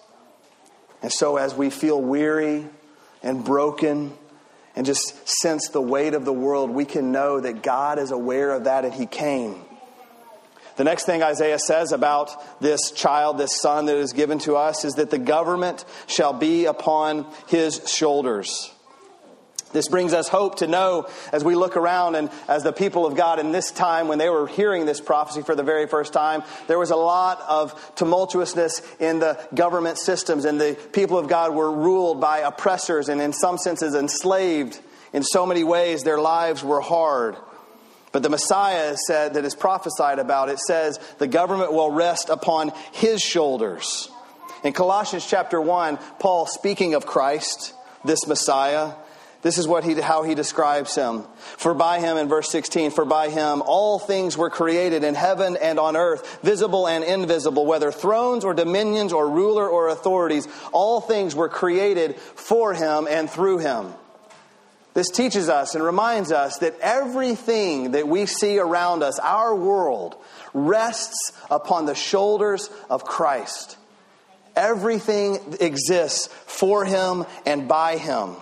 And 1.03 1.13
so, 1.13 1.39
as 1.39 1.57
we 1.57 1.71
feel 1.71 2.01
weary 2.01 2.65
and 3.21 3.45
broken 3.45 4.17
and 4.77 4.87
just 4.87 5.29
sense 5.29 5.71
the 5.71 5.83
weight 5.83 6.15
of 6.15 6.25
the 6.25 6.33
world, 6.33 6.71
we 6.71 6.85
can 6.85 7.11
know 7.11 7.41
that 7.41 7.65
God 7.65 7.99
is 7.99 8.13
aware 8.13 8.53
of 8.53 8.65
that 8.65 8.85
and 8.85 8.95
He 8.95 9.07
came. 9.07 9.57
The 10.83 10.91
next 10.91 11.05
thing 11.05 11.23
Isaiah 11.23 11.61
says 11.61 11.93
about 11.93 12.61
this 12.61 12.91
child, 12.91 13.39
this 13.39 13.61
son 13.61 13.87
that 13.87 13.95
is 13.99 14.13
given 14.13 14.41
to 14.41 14.57
us, 14.57 14.85
is 14.85 14.95
that 14.95 15.11
the 15.11 15.19
government 15.19 15.85
shall 16.09 16.33
be 16.33 16.65
upon 16.65 17.25
his 17.47 17.89
shoulders. 17.89 18.69
This 19.73 19.87
brings 19.87 20.13
us 20.13 20.27
hope 20.27 20.57
to 20.57 20.67
know 20.67 21.09
as 21.31 21.45
we 21.45 21.55
look 21.55 21.77
around 21.77 22.17
and 22.17 22.31
as 22.49 22.65
the 22.65 22.73
people 22.73 23.07
of 23.07 23.15
God 23.15 23.39
in 23.39 23.53
this 23.53 23.71
time, 23.71 24.09
when 24.09 24.19
they 24.19 24.29
were 24.29 24.49
hearing 24.49 24.85
this 24.85 25.01
prophecy 25.01 25.43
for 25.43 25.55
the 25.55 25.63
very 25.63 25.87
first 25.87 26.13
time, 26.13 26.43
there 26.67 26.81
was 26.81 26.91
a 26.91 26.97
lot 26.97 27.41
of 27.49 27.95
tumultuousness 27.95 28.83
in 29.01 29.21
the 29.21 29.39
government 29.55 29.99
systems, 29.99 30.45
and 30.45 30.61
the 30.61 30.77
people 30.93 31.17
of 31.17 31.29
God 31.29 31.55
were 31.55 31.71
ruled 31.71 32.21
by 32.21 32.39
oppressors 32.39 33.09
and, 33.09 33.21
in 33.21 33.33
some 33.33 33.57
senses, 33.57 33.95
enslaved. 33.95 34.81
In 35.13 35.23
so 35.23 35.47
many 35.47 35.63
ways, 35.63 36.03
their 36.03 36.19
lives 36.19 36.65
were 36.65 36.81
hard. 36.81 37.37
But 38.13 38.23
the 38.23 38.29
Messiah 38.29 38.97
said 38.97 39.35
that 39.35 39.45
is 39.45 39.55
prophesied 39.55 40.19
about, 40.19 40.51
it 40.51 40.59
says 40.59 41.01
the 41.19 41.27
government 41.27 41.73
will 41.73 41.91
rest 41.91 42.29
upon 42.29 42.73
his 42.93 43.23
shoulders. 43.23 44.11
In 44.63 44.73
Colossians 44.73 45.27
chapter 45.27 45.61
1, 45.61 45.99
Paul 46.21 46.47
speaking 46.47 46.95
of 46.95 47.07
Christ, 47.07 47.75
this 48.05 48.27
Messiah, 48.27 48.93
this 49.43 49.59
is 49.59 49.67
what 49.67 49.83
he, 49.83 49.95
how 49.95 50.23
he 50.23 50.37
describes 50.37 50.95
him. 50.95 51.25
For 51.57 51.75
by 51.75 51.99
him, 51.99 52.17
in 52.17 52.29
verse 52.29 52.49
16, 52.51 52.93
for 52.93 53.05
by 53.05 53.29
him 53.29 53.61
all 53.65 53.99
things 53.99 54.37
were 54.37 54.51
created 54.51 55.03
in 55.03 55.17
heaven 55.17 55.57
and 55.61 55.81
on 55.81 55.97
earth, 55.97 56.39
visible 56.43 56.87
and 56.87 57.03
invisible, 57.03 57.67
whether 57.67 57.91
thrones 57.91 58.45
or 58.45 58.55
dominions 58.55 59.13
or 59.13 59.29
ruler 59.29 59.69
or 59.69 59.89
authorities, 59.89 60.47
all 60.71 61.01
things 61.01 61.35
were 61.35 61.49
created 61.49 62.17
for 62.17 62.73
him 62.73 63.09
and 63.11 63.29
through 63.29 63.59
him. 63.59 63.95
This 64.95 65.09
teaches 65.09 65.49
us 65.49 65.75
and 65.75 65.83
reminds 65.83 66.33
us 66.33 66.59
that 66.59 66.79
everything 66.81 67.93
that 67.93 68.07
we 68.07 68.27
see 68.27 68.59
around 68.59 69.03
us, 69.03 69.19
our 69.19 69.55
world, 69.55 70.17
rests 70.53 71.33
upon 71.51 71.87
the 71.87 71.95
shoulders 71.95 72.69
of 72.91 73.05
Christ. 73.05 73.79
Everything 74.55 75.39
exists 75.61 76.27
for 76.27 76.85
him 76.85 77.25
and 77.47 77.69
by 77.69 77.97
him. 77.97 78.37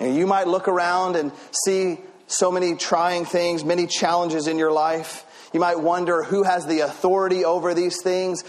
And 0.00 0.16
you 0.16 0.26
might 0.26 0.48
look 0.48 0.66
around 0.66 1.14
and 1.14 1.30
see 1.52 2.00
so 2.26 2.50
many 2.50 2.74
trying 2.74 3.24
things, 3.24 3.64
many 3.64 3.86
challenges 3.86 4.48
in 4.48 4.58
your 4.58 4.72
life. 4.72 5.24
You 5.52 5.60
might 5.60 5.78
wonder 5.78 6.22
who 6.22 6.42
has 6.42 6.66
the 6.66 6.80
authority 6.80 7.44
over 7.44 7.74
these 7.74 8.02
things. 8.02 8.44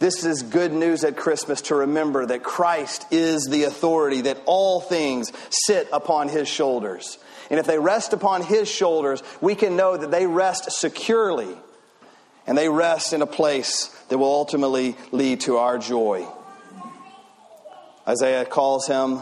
This 0.00 0.24
is 0.24 0.42
good 0.42 0.72
news 0.72 1.04
at 1.04 1.16
Christmas 1.16 1.60
to 1.62 1.76
remember 1.76 2.26
that 2.26 2.42
Christ 2.42 3.06
is 3.12 3.44
the 3.44 3.64
authority, 3.64 4.22
that 4.22 4.42
all 4.46 4.80
things 4.80 5.30
sit 5.50 5.88
upon 5.92 6.28
his 6.28 6.48
shoulders. 6.48 7.18
And 7.50 7.60
if 7.60 7.66
they 7.66 7.78
rest 7.78 8.12
upon 8.12 8.42
his 8.42 8.68
shoulders, 8.68 9.22
we 9.40 9.54
can 9.54 9.76
know 9.76 9.96
that 9.96 10.10
they 10.10 10.26
rest 10.26 10.72
securely 10.72 11.54
and 12.46 12.56
they 12.56 12.68
rest 12.68 13.12
in 13.12 13.22
a 13.22 13.26
place 13.26 13.88
that 14.08 14.18
will 14.18 14.32
ultimately 14.32 14.96
lead 15.12 15.42
to 15.42 15.58
our 15.58 15.78
joy. 15.78 16.26
Isaiah 18.08 18.46
calls 18.46 18.86
him 18.86 19.20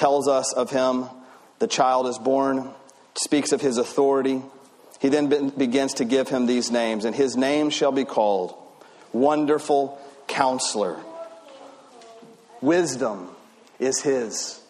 tells 0.00 0.28
us 0.28 0.54
of 0.54 0.70
him. 0.70 1.08
The 1.58 1.66
child 1.66 2.06
is 2.06 2.18
born, 2.18 2.70
speaks 3.14 3.52
of 3.52 3.60
his 3.60 3.76
authority. 3.76 4.42
He 4.98 5.10
then 5.10 5.50
begins 5.50 5.94
to 5.94 6.06
give 6.06 6.28
him 6.28 6.46
these 6.46 6.70
names, 6.70 7.04
and 7.04 7.14
his 7.14 7.36
name 7.36 7.68
shall 7.68 7.92
be 7.92 8.06
called 8.06 8.54
Wonderful 9.12 10.00
Counselor. 10.26 10.96
Wisdom 12.60 13.28
is 13.78 14.00
his. 14.00 14.60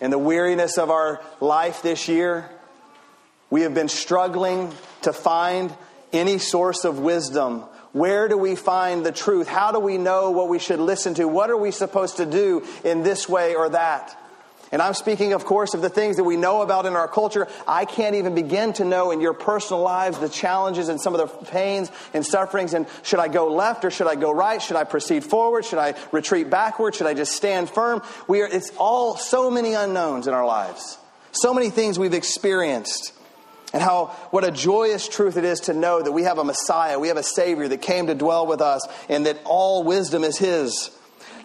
In 0.00 0.10
the 0.10 0.18
weariness 0.18 0.78
of 0.78 0.90
our 0.90 1.20
life 1.40 1.82
this 1.82 2.08
year, 2.08 2.48
we 3.50 3.62
have 3.62 3.74
been 3.74 3.88
struggling 3.88 4.72
to 5.02 5.12
find 5.12 5.74
any 6.12 6.38
source 6.38 6.84
of 6.84 6.98
wisdom. 6.98 7.60
Where 7.92 8.28
do 8.28 8.36
we 8.36 8.56
find 8.56 9.06
the 9.06 9.12
truth? 9.12 9.48
How 9.48 9.72
do 9.72 9.80
we 9.80 9.96
know 9.96 10.30
what 10.30 10.48
we 10.48 10.58
should 10.58 10.80
listen 10.80 11.14
to? 11.14 11.26
What 11.26 11.50
are 11.50 11.56
we 11.56 11.70
supposed 11.70 12.18
to 12.18 12.26
do 12.26 12.64
in 12.84 13.02
this 13.02 13.28
way 13.28 13.54
or 13.54 13.70
that? 13.70 14.16
And 14.76 14.82
I'm 14.82 14.92
speaking, 14.92 15.32
of 15.32 15.46
course, 15.46 15.72
of 15.72 15.80
the 15.80 15.88
things 15.88 16.16
that 16.16 16.24
we 16.24 16.36
know 16.36 16.60
about 16.60 16.84
in 16.84 16.96
our 16.96 17.08
culture. 17.08 17.48
I 17.66 17.86
can't 17.86 18.14
even 18.14 18.34
begin 18.34 18.74
to 18.74 18.84
know 18.84 19.10
in 19.10 19.22
your 19.22 19.32
personal 19.32 19.80
lives 19.80 20.18
the 20.18 20.28
challenges 20.28 20.90
and 20.90 21.00
some 21.00 21.14
of 21.14 21.20
the 21.20 21.46
pains 21.46 21.90
and 22.12 22.26
sufferings. 22.26 22.74
And 22.74 22.86
should 23.02 23.18
I 23.18 23.28
go 23.28 23.50
left 23.50 23.86
or 23.86 23.90
should 23.90 24.06
I 24.06 24.16
go 24.16 24.34
right? 24.34 24.60
Should 24.60 24.76
I 24.76 24.84
proceed 24.84 25.24
forward? 25.24 25.64
Should 25.64 25.78
I 25.78 25.94
retreat 26.12 26.50
backward? 26.50 26.94
Should 26.94 27.06
I 27.06 27.14
just 27.14 27.32
stand 27.32 27.70
firm? 27.70 28.02
We 28.28 28.42
are, 28.42 28.46
it's 28.46 28.70
all 28.76 29.16
so 29.16 29.50
many 29.50 29.72
unknowns 29.72 30.26
in 30.26 30.34
our 30.34 30.44
lives. 30.44 30.98
So 31.32 31.54
many 31.54 31.70
things 31.70 31.98
we've 31.98 32.12
experienced. 32.12 33.14
And 33.72 33.82
how, 33.82 34.08
what 34.30 34.44
a 34.44 34.50
joyous 34.50 35.08
truth 35.08 35.38
it 35.38 35.44
is 35.44 35.60
to 35.60 35.72
know 35.72 36.02
that 36.02 36.12
we 36.12 36.24
have 36.24 36.36
a 36.36 36.44
Messiah, 36.44 36.98
we 36.98 37.08
have 37.08 37.16
a 37.16 37.22
Savior 37.22 37.66
that 37.66 37.80
came 37.80 38.08
to 38.08 38.14
dwell 38.14 38.46
with 38.46 38.60
us, 38.60 38.86
and 39.08 39.24
that 39.24 39.38
all 39.46 39.84
wisdom 39.84 40.22
is 40.22 40.36
His. 40.36 40.90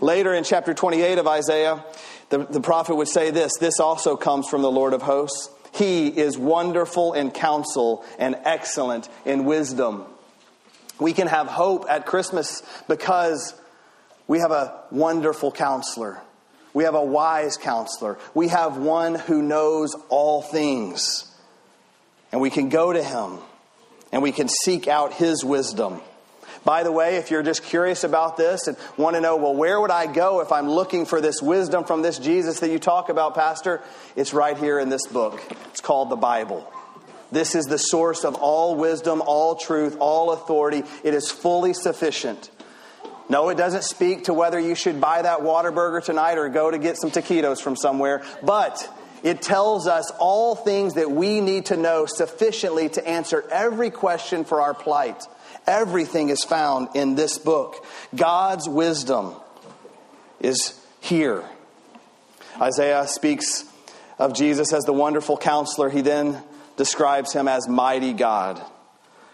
Later 0.01 0.33
in 0.33 0.43
chapter 0.43 0.73
28 0.73 1.19
of 1.19 1.27
Isaiah, 1.27 1.85
the, 2.31 2.39
the 2.39 2.61
prophet 2.61 2.95
would 2.95 3.07
say 3.07 3.29
this 3.29 3.51
this 3.59 3.79
also 3.79 4.17
comes 4.17 4.47
from 4.47 4.63
the 4.63 4.71
Lord 4.71 4.93
of 4.93 5.01
hosts. 5.01 5.49
He 5.73 6.07
is 6.07 6.37
wonderful 6.37 7.13
in 7.13 7.31
counsel 7.31 8.03
and 8.17 8.35
excellent 8.43 9.07
in 9.25 9.45
wisdom. 9.45 10.05
We 10.99 11.13
can 11.13 11.27
have 11.27 11.47
hope 11.47 11.85
at 11.89 12.05
Christmas 12.05 12.63
because 12.87 13.53
we 14.27 14.39
have 14.39 14.51
a 14.51 14.81
wonderful 14.91 15.51
counselor. 15.51 16.21
We 16.73 16.85
have 16.85 16.95
a 16.95 17.03
wise 17.03 17.57
counselor. 17.57 18.17
We 18.33 18.47
have 18.47 18.77
one 18.77 19.15
who 19.15 19.41
knows 19.41 19.95
all 20.09 20.41
things. 20.41 21.25
And 22.31 22.39
we 22.39 22.49
can 22.49 22.69
go 22.69 22.93
to 22.93 23.03
him 23.03 23.39
and 24.11 24.21
we 24.21 24.31
can 24.31 24.47
seek 24.47 24.87
out 24.87 25.13
his 25.13 25.43
wisdom. 25.43 26.01
By 26.63 26.83
the 26.83 26.91
way, 26.91 27.15
if 27.15 27.31
you're 27.31 27.41
just 27.41 27.63
curious 27.63 28.03
about 28.03 28.37
this 28.37 28.67
and 28.67 28.77
want 28.95 29.15
to 29.15 29.21
know, 29.21 29.35
well, 29.35 29.55
where 29.55 29.81
would 29.81 29.89
I 29.89 30.11
go 30.11 30.41
if 30.41 30.51
I'm 30.51 30.69
looking 30.69 31.05
for 31.05 31.19
this 31.19 31.41
wisdom 31.41 31.85
from 31.85 32.03
this 32.03 32.19
Jesus 32.19 32.59
that 32.59 32.69
you 32.69 32.77
talk 32.77 33.09
about, 33.09 33.33
Pastor? 33.33 33.81
It's 34.15 34.33
right 34.33 34.57
here 34.57 34.79
in 34.79 34.89
this 34.89 35.07
book. 35.07 35.41
It's 35.71 35.81
called 35.81 36.09
the 36.09 36.15
Bible. 36.15 36.71
This 37.31 37.55
is 37.55 37.65
the 37.65 37.77
source 37.77 38.25
of 38.25 38.35
all 38.35 38.75
wisdom, 38.75 39.23
all 39.25 39.55
truth, 39.55 39.97
all 39.99 40.31
authority. 40.31 40.83
It 41.03 41.13
is 41.13 41.31
fully 41.31 41.73
sufficient. 41.73 42.51
No, 43.29 43.47
it 43.49 43.55
doesn't 43.55 43.85
speak 43.85 44.25
to 44.25 44.33
whether 44.33 44.59
you 44.59 44.75
should 44.75 44.99
buy 44.99 45.21
that 45.21 45.39
Whataburger 45.39 46.03
tonight 46.03 46.37
or 46.37 46.49
go 46.49 46.69
to 46.69 46.77
get 46.77 46.97
some 46.97 47.11
taquitos 47.11 47.61
from 47.61 47.77
somewhere, 47.77 48.23
but 48.43 48.87
it 49.23 49.41
tells 49.41 49.87
us 49.87 50.11
all 50.19 50.55
things 50.55 50.95
that 50.95 51.09
we 51.09 51.39
need 51.39 51.67
to 51.67 51.77
know 51.77 52.05
sufficiently 52.05 52.89
to 52.89 53.07
answer 53.07 53.45
every 53.49 53.89
question 53.89 54.43
for 54.43 54.61
our 54.61 54.73
plight. 54.73 55.23
Everything 55.67 56.29
is 56.29 56.43
found 56.43 56.89
in 56.95 57.15
this 57.15 57.37
book. 57.37 57.85
God's 58.15 58.67
wisdom 58.67 59.33
is 60.39 60.79
here. 60.99 61.43
Isaiah 62.59 63.07
speaks 63.07 63.63
of 64.17 64.33
Jesus 64.33 64.73
as 64.73 64.83
the 64.83 64.93
wonderful 64.93 65.37
counselor. 65.37 65.89
He 65.89 66.01
then 66.01 66.41
describes 66.77 67.33
him 67.33 67.47
as 67.47 67.67
mighty 67.67 68.13
God. 68.13 68.61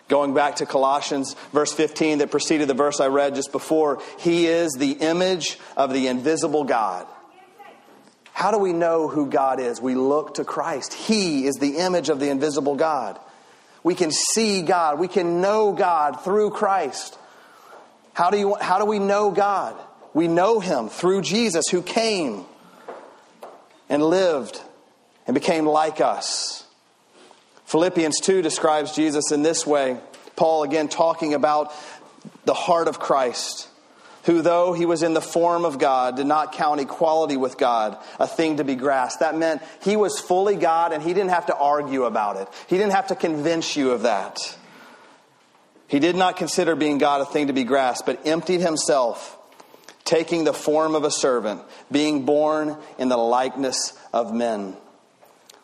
Going 0.08 0.34
back 0.34 0.58
to 0.58 0.66
Colossians, 0.66 1.36
verse 1.52 1.74
15, 1.74 2.20
that 2.20 2.32
preceded 2.32 2.70
the 2.70 2.74
verse 2.74 3.02
I 3.02 3.08
read 3.08 3.36
just 3.36 3.52
before, 3.52 4.02
he 4.20 4.48
is 4.48 4.72
the 4.74 4.92
image 4.92 5.60
of 5.76 5.92
the 5.92 6.08
invisible 6.08 6.64
God. 6.64 7.06
How 8.32 8.52
do 8.52 8.58
we 8.60 8.72
know 8.72 9.08
who 9.08 9.28
God 9.28 9.60
is? 9.60 9.82
We 9.82 9.96
look 9.96 10.36
to 10.36 10.46
Christ. 10.46 10.94
He 10.94 11.46
is 11.46 11.56
the 11.56 11.78
image 11.78 12.10
of 12.10 12.20
the 12.20 12.30
invisible 12.30 12.76
God. 12.76 13.20
We 13.84 13.96
can 13.96 14.12
see 14.12 14.62
God. 14.62 15.00
We 15.00 15.08
can 15.08 15.42
know 15.42 15.74
God 15.74 16.24
through 16.24 16.52
Christ. 16.52 17.18
How 18.14 18.30
do, 18.30 18.38
you, 18.38 18.56
how 18.56 18.80
do 18.80 18.86
we 18.86 19.00
know 19.00 19.32
God? 19.32 19.76
We 20.14 20.28
know 20.28 20.60
Him 20.60 20.90
through 20.90 21.22
Jesus 21.22 21.68
who 21.70 21.82
came 21.82 22.46
and 23.90 24.04
lived 24.04 24.62
and 25.28 25.34
became 25.34 25.66
like 25.66 26.02
us. 26.02 26.66
Philippians 27.66 28.20
2 28.22 28.42
describes 28.42 28.96
Jesus 28.96 29.32
in 29.32 29.44
this 29.44 29.68
way. 29.68 29.98
Paul 30.36 30.64
again 30.64 30.88
talking 30.88 31.34
about 31.34 31.74
the 32.46 32.54
heart 32.54 32.88
of 32.88 33.00
Christ, 33.00 33.68
who, 34.28 34.42
though 34.42 34.74
he 34.74 34.86
was 34.86 35.04
in 35.04 35.14
the 35.14 35.22
form 35.22 35.64
of 35.64 35.80
God, 35.80 36.18
did 36.18 36.28
not 36.28 36.52
count 36.52 36.82
equality 36.82 37.38
with 37.38 37.58
God 37.58 37.98
a 38.20 38.28
thing 38.28 38.58
to 38.58 38.66
be 38.66 38.76
grasped. 38.76 39.22
That 39.22 39.38
meant 39.38 39.62
he 39.82 39.96
was 39.96 40.20
fully 40.20 40.58
God 40.58 40.92
and 40.92 41.02
he 41.02 41.14
didn't 41.14 41.30
have 41.30 41.46
to 41.46 41.56
argue 41.56 42.04
about 42.04 42.36
it. 42.36 42.50
He 42.68 42.78
didn't 42.78 42.92
have 42.92 43.08
to 43.08 43.16
convince 43.16 43.78
you 43.78 43.92
of 43.92 44.02
that. 44.02 44.38
He 45.88 46.00
did 46.00 46.18
not 46.18 46.36
consider 46.36 46.76
being 46.76 46.98
God 46.98 47.22
a 47.22 47.26
thing 47.26 47.48
to 47.48 47.54
be 47.54 47.64
grasped, 47.64 48.06
but 48.06 48.28
emptied 48.28 48.60
himself, 48.60 49.38
taking 50.04 50.44
the 50.44 50.54
form 50.54 50.94
of 50.94 51.06
a 51.06 51.12
servant, 51.12 51.62
being 51.90 52.26
born 52.26 52.76
in 53.00 53.08
the 53.08 53.16
likeness 53.16 53.98
of 54.14 54.34
men. 54.34 54.76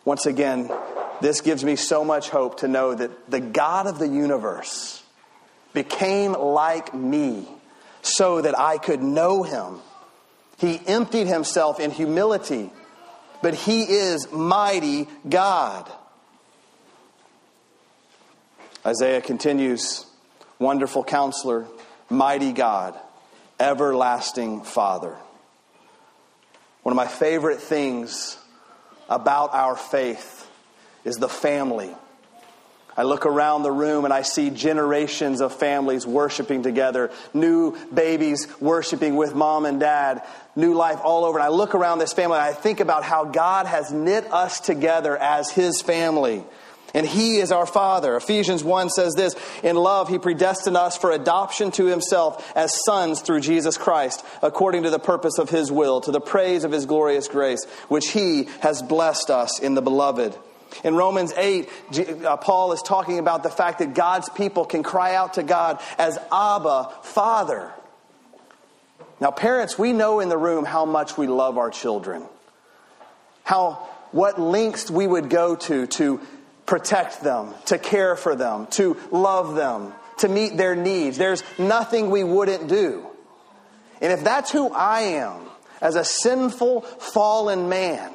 Once 0.05 0.25
again, 0.25 0.71
this 1.19 1.41
gives 1.41 1.65
me 1.65 1.75
so 1.75 2.05
much 2.05 2.29
hope 2.29 2.59
to 2.59 2.69
know 2.69 2.95
that 2.95 3.29
the 3.29 3.41
God 3.41 3.87
of 3.87 3.99
the 3.99 4.07
universe 4.07 5.03
became 5.73 6.31
like 6.31 6.93
me 6.93 7.45
so 8.03 8.41
that 8.41 8.57
I 8.59 8.77
could 8.77 9.01
know 9.01 9.41
him. 9.41 9.79
He 10.59 10.79
emptied 10.85 11.27
himself 11.27 11.79
in 11.79 11.89
humility, 11.89 12.69
but 13.41 13.55
he 13.55 13.83
is 13.83 14.31
mighty 14.31 15.07
God. 15.27 15.91
Isaiah 18.85 19.21
continues 19.21 20.05
Wonderful 20.59 21.03
counselor, 21.03 21.65
mighty 22.09 22.53
God, 22.53 22.97
everlasting 23.59 24.63
Father. 24.63 25.17
One 26.83 26.93
of 26.93 26.95
my 26.95 27.07
favorite 27.07 27.59
things 27.59 28.37
about 29.09 29.53
our 29.53 29.75
faith 29.75 30.47
is 31.03 31.15
the 31.15 31.27
family. 31.27 31.93
I 32.95 33.03
look 33.03 33.25
around 33.25 33.63
the 33.63 33.71
room 33.71 34.05
and 34.05 34.13
I 34.13 34.21
see 34.21 34.49
generations 34.49 35.41
of 35.41 35.53
families 35.53 36.05
worshiping 36.05 36.63
together, 36.63 37.11
new 37.33 37.75
babies 37.93 38.47
worshiping 38.59 39.15
with 39.15 39.33
mom 39.33 39.65
and 39.65 39.79
dad, 39.79 40.21
new 40.55 40.73
life 40.73 40.99
all 41.03 41.25
over. 41.25 41.39
And 41.39 41.45
I 41.45 41.49
look 41.49 41.73
around 41.73 41.99
this 41.99 42.13
family 42.13 42.37
and 42.37 42.45
I 42.45 42.53
think 42.53 42.79
about 42.79 43.03
how 43.03 43.25
God 43.25 43.65
has 43.65 43.91
knit 43.91 44.31
us 44.31 44.59
together 44.59 45.17
as 45.17 45.49
His 45.49 45.81
family. 45.81 46.43
And 46.93 47.07
He 47.07 47.37
is 47.37 47.51
our 47.51 47.65
Father. 47.65 48.15
Ephesians 48.15 48.63
1 48.63 48.89
says 48.91 49.15
this 49.15 49.35
In 49.63 49.75
love, 49.75 50.09
He 50.09 50.19
predestined 50.19 50.77
us 50.77 50.95
for 50.95 51.11
adoption 51.11 51.71
to 51.71 51.85
Himself 51.85 52.51
as 52.55 52.79
sons 52.85 53.21
through 53.21 53.41
Jesus 53.41 53.77
Christ, 53.77 54.23
according 54.43 54.83
to 54.83 54.91
the 54.91 54.99
purpose 54.99 55.39
of 55.39 55.49
His 55.49 55.71
will, 55.71 56.01
to 56.01 56.11
the 56.11 56.21
praise 56.21 56.63
of 56.63 56.71
His 56.71 56.85
glorious 56.85 57.27
grace, 57.27 57.65
which 57.87 58.11
He 58.11 58.47
has 58.59 58.83
blessed 58.83 59.31
us 59.31 59.59
in 59.59 59.73
the 59.73 59.81
beloved. 59.81 60.37
In 60.83 60.95
Romans 60.95 61.33
8, 61.35 61.69
uh, 62.25 62.37
Paul 62.37 62.71
is 62.73 62.81
talking 62.81 63.19
about 63.19 63.43
the 63.43 63.49
fact 63.49 63.79
that 63.79 63.93
God's 63.93 64.29
people 64.29 64.65
can 64.65 64.83
cry 64.83 65.15
out 65.15 65.35
to 65.35 65.43
God 65.43 65.79
as 65.97 66.17
Abba, 66.31 66.91
Father. 67.03 67.71
Now, 69.19 69.31
parents, 69.31 69.77
we 69.77 69.93
know 69.93 70.19
in 70.19 70.29
the 70.29 70.37
room 70.37 70.65
how 70.65 70.85
much 70.85 71.17
we 71.17 71.27
love 71.27 71.57
our 71.57 71.69
children. 71.69 72.23
How, 73.43 73.87
what 74.11 74.39
lengths 74.39 74.89
we 74.89 75.07
would 75.07 75.29
go 75.29 75.55
to 75.55 75.87
to 75.87 76.21
protect 76.65 77.21
them, 77.21 77.53
to 77.65 77.77
care 77.77 78.15
for 78.15 78.35
them, 78.35 78.67
to 78.67 78.97
love 79.11 79.55
them, 79.55 79.93
to 80.19 80.27
meet 80.27 80.57
their 80.57 80.75
needs. 80.75 81.17
There's 81.17 81.43
nothing 81.57 82.09
we 82.09 82.23
wouldn't 82.23 82.67
do. 82.67 83.05
And 84.01 84.11
if 84.11 84.23
that's 84.23 84.51
who 84.51 84.69
I 84.71 85.01
am 85.01 85.41
as 85.81 85.95
a 85.95 86.03
sinful, 86.03 86.81
fallen 86.81 87.69
man, 87.69 88.11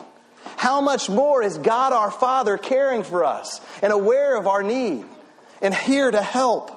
how 0.56 0.80
much 0.80 1.08
more 1.08 1.42
is 1.42 1.58
God 1.58 1.92
our 1.92 2.10
Father 2.10 2.58
caring 2.58 3.04
for 3.04 3.24
us 3.24 3.60
and 3.82 3.92
aware 3.92 4.36
of 4.36 4.46
our 4.46 4.62
need 4.62 5.04
and 5.62 5.74
here 5.74 6.10
to 6.10 6.22
help? 6.22 6.74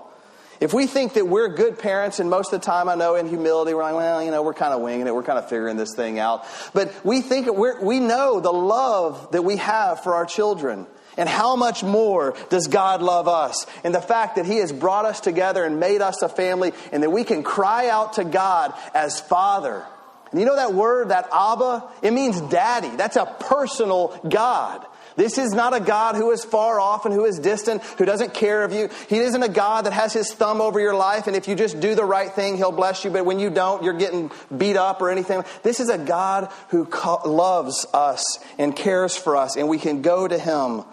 If 0.59 0.75
we 0.75 0.85
think 0.85 1.13
that 1.13 1.27
we're 1.27 1.47
good 1.47 1.79
parents, 1.79 2.19
and 2.19 2.29
most 2.29 2.53
of 2.53 2.61
the 2.61 2.65
time 2.65 2.87
I 2.87 2.93
know 2.93 3.15
in 3.15 3.27
humility, 3.27 3.73
we're 3.73 3.81
like, 3.81 3.95
well, 3.95 4.23
you 4.23 4.29
know, 4.29 4.43
we're 4.43 4.53
kind 4.53 4.73
of 4.73 4.81
winging 4.81 5.07
it, 5.07 5.15
we're 5.15 5.23
kind 5.23 5.39
of 5.39 5.49
figuring 5.49 5.75
this 5.75 5.95
thing 5.95 6.19
out. 6.19 6.45
But 6.73 6.93
we 7.03 7.21
think 7.21 7.47
we 7.47 7.99
know 7.99 8.39
the 8.39 8.53
love 8.53 9.31
that 9.31 9.41
we 9.41 9.57
have 9.57 10.03
for 10.03 10.13
our 10.13 10.25
children. 10.25 10.85
And 11.17 11.27
how 11.27 11.55
much 11.55 11.83
more 11.83 12.37
does 12.49 12.67
God 12.67 13.01
love 13.01 13.27
us? 13.27 13.65
And 13.83 13.93
the 13.93 14.01
fact 14.01 14.37
that 14.37 14.45
He 14.45 14.57
has 14.57 14.71
brought 14.71 15.05
us 15.05 15.19
together 15.19 15.65
and 15.65 15.79
made 15.79 16.01
us 16.01 16.21
a 16.21 16.29
family, 16.29 16.71
and 16.91 17.03
that 17.03 17.09
we 17.09 17.23
can 17.23 17.43
cry 17.43 17.89
out 17.89 18.13
to 18.13 18.23
God 18.23 18.73
as 18.93 19.19
Father 19.19 19.83
and 20.31 20.39
you 20.39 20.45
know 20.45 20.55
that 20.55 20.73
word, 20.73 21.09
that 21.09 21.27
Abba? 21.33 21.83
It 22.01 22.11
means 22.11 22.39
daddy. 22.41 22.89
That's 22.89 23.17
a 23.17 23.25
personal 23.25 24.19
God. 24.27 24.85
This 25.17 25.37
is 25.37 25.51
not 25.51 25.75
a 25.75 25.79
God 25.79 26.15
who 26.15 26.31
is 26.31 26.45
far 26.45 26.79
off 26.79 27.05
and 27.05 27.13
who 27.13 27.25
is 27.25 27.37
distant, 27.37 27.83
who 27.83 28.05
doesn't 28.05 28.33
care 28.33 28.63
of 28.63 28.71
you. 28.71 28.89
He 29.09 29.17
isn't 29.17 29.43
a 29.43 29.49
God 29.49 29.85
that 29.85 29.93
has 29.93 30.13
his 30.13 30.33
thumb 30.33 30.61
over 30.61 30.79
your 30.79 30.95
life, 30.95 31.27
and 31.27 31.35
if 31.35 31.47
you 31.47 31.55
just 31.55 31.79
do 31.79 31.95
the 31.95 32.05
right 32.05 32.31
thing, 32.31 32.55
he'll 32.57 32.71
bless 32.71 33.03
you, 33.03 33.11
but 33.11 33.25
when 33.25 33.39
you 33.39 33.49
don't, 33.49 33.83
you're 33.83 33.93
getting 33.93 34.31
beat 34.55 34.77
up 34.77 35.01
or 35.01 35.09
anything. 35.09 35.43
This 35.63 35.79
is 35.79 35.89
a 35.89 35.97
God 35.97 36.49
who 36.69 36.87
loves 37.25 37.85
us 37.93 38.39
and 38.57 38.75
cares 38.75 39.17
for 39.17 39.35
us, 39.35 39.57
and 39.57 39.67
we 39.67 39.77
can 39.77 40.01
go 40.01 40.27
to 40.27 40.37
him 40.37 40.83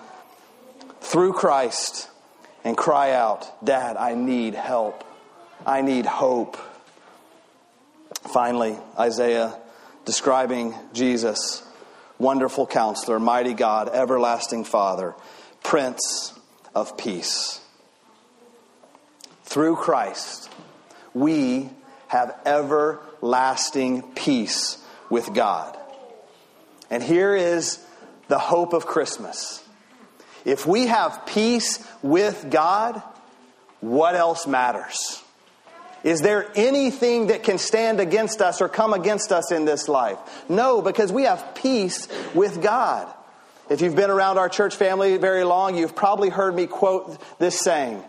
through 1.01 1.35
Christ 1.35 2.11
and 2.65 2.77
cry 2.77 3.13
out, 3.13 3.65
Dad, 3.65 3.97
I 3.97 4.15
need 4.15 4.55
help. 4.55 5.05
I 5.65 5.81
need 5.81 6.07
hope. 6.07 6.57
Finally, 8.29 8.77
Isaiah 8.99 9.59
describing 10.05 10.75
Jesus, 10.93 11.63
wonderful 12.19 12.67
counselor, 12.67 13.19
mighty 13.19 13.55
God, 13.55 13.89
everlasting 13.89 14.65
Father, 14.65 15.15
Prince 15.63 16.39
of 16.75 16.97
Peace. 16.97 17.61
Through 19.45 19.77
Christ, 19.77 20.51
we 21.15 21.71
have 22.09 22.39
everlasting 22.45 24.03
peace 24.15 24.79
with 25.11 25.33
God. 25.33 25.77
And 26.91 27.03
here 27.03 27.35
is 27.35 27.79
the 28.29 28.39
hope 28.39 28.73
of 28.73 28.87
Christmas. 28.87 29.65
If 30.45 30.67
we 30.67 30.87
have 30.87 31.27
peace 31.27 31.87
with 32.03 32.47
God, 32.51 33.03
what 33.81 34.15
else 34.15 34.47
matters? 34.47 35.23
Is 36.05 36.21
there 36.21 36.51
anything 36.55 37.29
that 37.29 37.43
can 37.43 37.59
stand 37.59 38.01
against 38.01 38.41
us 38.41 38.61
or 38.61 38.69
come 38.69 38.93
against 38.93 39.33
us 39.33 39.51
in 39.51 39.65
this 39.65 39.89
life? 39.89 40.19
No, 40.49 40.81
because 40.81 41.13
we 41.13 41.25
have 41.25 41.55
peace 41.55 42.09
with 42.35 42.63
God. 42.63 43.13
If 43.69 43.81
you've 43.81 43.97
been 43.97 44.11
around 44.11 44.39
our 44.39 44.49
church 44.49 44.77
family 44.77 45.17
very 45.19 45.45
long, 45.45 45.77
you've 45.77 45.95
probably 45.95 46.31
heard 46.31 46.55
me 46.55 46.67
quote 46.67 47.21
this 47.39 47.59
saying 47.59 48.03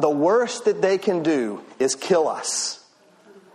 The 0.00 0.10
worst 0.10 0.64
that 0.66 0.82
they 0.82 0.98
can 0.98 1.22
do 1.22 1.62
is 1.78 1.94
kill 1.94 2.28
us. 2.28 2.85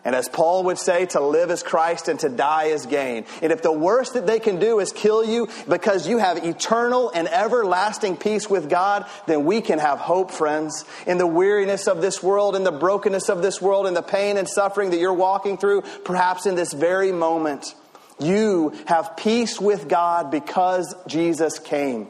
And 0.04 0.16
as 0.16 0.28
Paul 0.28 0.64
would 0.64 0.80
say, 0.80 1.06
to 1.08 1.22
live 1.22 1.52
is 1.52 1.62
Christ 1.62 2.08
and 2.08 2.20
to 2.22 2.30
die 2.30 2.66
is 2.66 2.86
gain. 2.88 3.26
And 3.42 3.52
if 3.52 3.62
the 3.62 3.72
worst 3.72 4.16
that 4.16 4.26
they 4.26 4.40
can 4.40 4.60
do 4.60 4.80
is 4.80 4.92
kill 4.92 5.24
you 5.24 5.48
because 5.70 6.08
you 6.08 6.18
have 6.18 6.44
eternal 6.44 7.12
and 7.14 7.28
everlasting 7.28 8.18
peace 8.18 8.50
with 8.50 8.70
God, 8.70 9.06
then 9.28 9.46
we 9.46 9.62
can 9.62 9.78
have 9.78 10.00
hope, 10.00 10.32
friends. 10.32 10.86
In 11.06 11.20
the 11.20 11.28
weariness 11.28 11.88
of 11.88 12.02
this 12.02 12.24
world, 12.24 12.56
in 12.56 12.64
the 12.64 12.72
brokenness 12.72 13.30
of 13.30 13.44
this 13.44 13.62
world, 13.62 13.86
in 13.86 13.94
the 13.94 14.02
pain 14.02 14.38
and 14.38 14.50
suffering 14.50 14.90
that 14.90 15.00
you're 15.00 15.14
walking 15.14 15.58
through, 15.58 15.84
perhaps 16.04 16.48
in 16.48 16.56
this 16.56 16.74
very 16.74 17.12
moment, 17.12 17.76
you 18.20 18.74
have 18.86 19.18
peace 19.18 19.60
with 19.60 19.88
God 19.88 20.32
because 20.32 20.96
Jesus 21.08 21.60
came. 21.60 22.08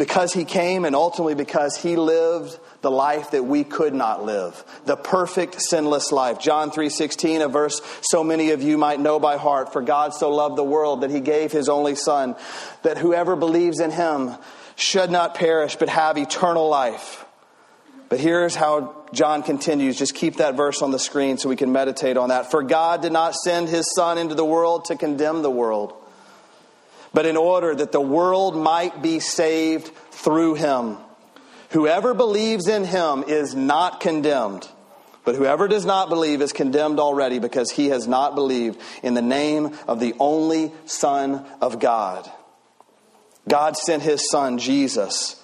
Because 0.00 0.32
he 0.32 0.46
came 0.46 0.86
and 0.86 0.96
ultimately 0.96 1.34
because 1.34 1.76
he 1.76 1.96
lived 1.96 2.58
the 2.80 2.90
life 2.90 3.32
that 3.32 3.44
we 3.44 3.64
could 3.64 3.92
not 3.92 4.24
live, 4.24 4.64
the 4.86 4.96
perfect 4.96 5.60
sinless 5.60 6.10
life. 6.10 6.38
John 6.38 6.70
3:16, 6.70 7.42
a 7.42 7.48
verse 7.48 7.82
so 8.00 8.24
many 8.24 8.52
of 8.52 8.62
you 8.62 8.78
might 8.78 8.98
know 8.98 9.20
by 9.20 9.36
heart, 9.36 9.74
for 9.74 9.82
God 9.82 10.14
so 10.14 10.30
loved 10.30 10.56
the 10.56 10.64
world 10.64 11.02
that 11.02 11.10
he 11.10 11.20
gave 11.20 11.52
his 11.52 11.68
only 11.68 11.96
son 11.96 12.34
that 12.80 12.96
whoever 12.96 13.36
believes 13.36 13.78
in 13.78 13.90
him 13.90 14.36
should 14.74 15.10
not 15.10 15.34
perish 15.34 15.76
but 15.76 15.90
have 15.90 16.16
eternal 16.16 16.66
life. 16.66 17.26
But 18.08 18.20
here's 18.20 18.54
how 18.54 19.04
John 19.12 19.42
continues. 19.42 19.98
Just 19.98 20.14
keep 20.14 20.38
that 20.38 20.54
verse 20.54 20.80
on 20.80 20.92
the 20.92 20.98
screen 20.98 21.36
so 21.36 21.50
we 21.50 21.56
can 21.56 21.72
meditate 21.72 22.16
on 22.16 22.30
that. 22.30 22.50
For 22.50 22.62
God 22.62 23.02
did 23.02 23.12
not 23.12 23.34
send 23.34 23.68
his 23.68 23.94
son 23.94 24.16
into 24.16 24.34
the 24.34 24.46
world 24.46 24.86
to 24.86 24.96
condemn 24.96 25.42
the 25.42 25.50
world, 25.50 25.92
but 27.12 27.26
in 27.26 27.36
order 27.36 27.74
that 27.74 27.92
the 27.92 28.00
world 28.00 28.56
might 28.56 29.02
be 29.02 29.20
saved 29.20 29.88
through 30.10 30.54
him. 30.54 30.96
Whoever 31.70 32.14
believes 32.14 32.68
in 32.68 32.84
him 32.84 33.24
is 33.26 33.54
not 33.54 34.00
condemned, 34.00 34.68
but 35.24 35.34
whoever 35.34 35.68
does 35.68 35.84
not 35.84 36.08
believe 36.08 36.42
is 36.42 36.52
condemned 36.52 36.98
already 36.98 37.38
because 37.38 37.70
he 37.70 37.88
has 37.88 38.08
not 38.08 38.34
believed 38.34 38.80
in 39.02 39.14
the 39.14 39.22
name 39.22 39.76
of 39.86 40.00
the 40.00 40.14
only 40.18 40.72
Son 40.86 41.44
of 41.60 41.78
God. 41.78 42.30
God 43.48 43.76
sent 43.76 44.02
his 44.02 44.28
Son, 44.30 44.58
Jesus, 44.58 45.42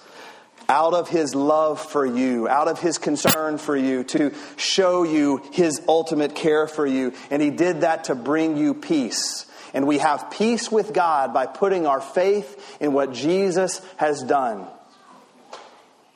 out 0.69 0.95
of 0.95 1.09
his 1.09 1.35
love 1.35 1.81
for 1.81 2.05
you, 2.05 2.49
out 2.49 2.69
of 2.69 2.81
his 2.81 2.99
concern 2.99 3.59
for 3.59 3.77
you, 3.77 4.05
to 4.05 4.35
show 4.57 5.05
you 5.05 5.43
his 5.53 5.81
ultimate 5.89 6.35
care 6.35 6.67
for 6.67 6.87
you. 6.87 7.13
And 7.31 7.41
he 7.41 7.51
did 7.51 7.83
that 7.83 8.05
to 8.05 8.15
bring 8.15 8.57
you 8.57 8.75
peace. 8.75 9.47
And 9.77 9.87
we 9.87 9.99
have 9.99 10.31
peace 10.31 10.73
with 10.73 10.95
God 10.95 11.35
by 11.35 11.45
putting 11.45 11.87
our 11.87 12.01
faith 12.01 12.79
in 12.81 12.95
what 12.95 13.13
Jesus 13.13 13.83
has 13.99 14.23
done. 14.23 14.67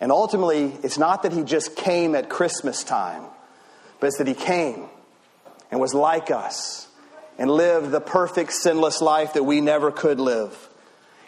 And 0.00 0.10
ultimately, 0.10 0.72
it's 0.82 0.96
not 0.96 1.24
that 1.24 1.32
he 1.34 1.42
just 1.42 1.76
came 1.76 2.14
at 2.14 2.30
Christmas 2.30 2.82
time, 2.82 3.22
but 4.00 4.06
it's 4.06 4.16
that 4.16 4.26
he 4.26 4.32
came 4.32 4.88
and 5.70 5.78
was 5.78 5.92
like 5.92 6.30
us 6.30 6.88
and 7.36 7.50
lived 7.50 7.90
the 7.90 8.00
perfect 8.00 8.54
sinless 8.54 9.02
life 9.02 9.34
that 9.34 9.44
we 9.44 9.60
never 9.60 9.90
could 9.90 10.20
live. 10.20 10.70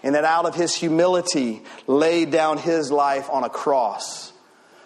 And 0.02 0.14
that 0.14 0.24
out 0.24 0.46
of 0.46 0.54
his 0.54 0.74
humility 0.74 1.60
laid 1.86 2.30
down 2.30 2.56
his 2.56 2.90
life 2.90 3.28
on 3.28 3.44
a 3.44 3.50
cross 3.50 4.32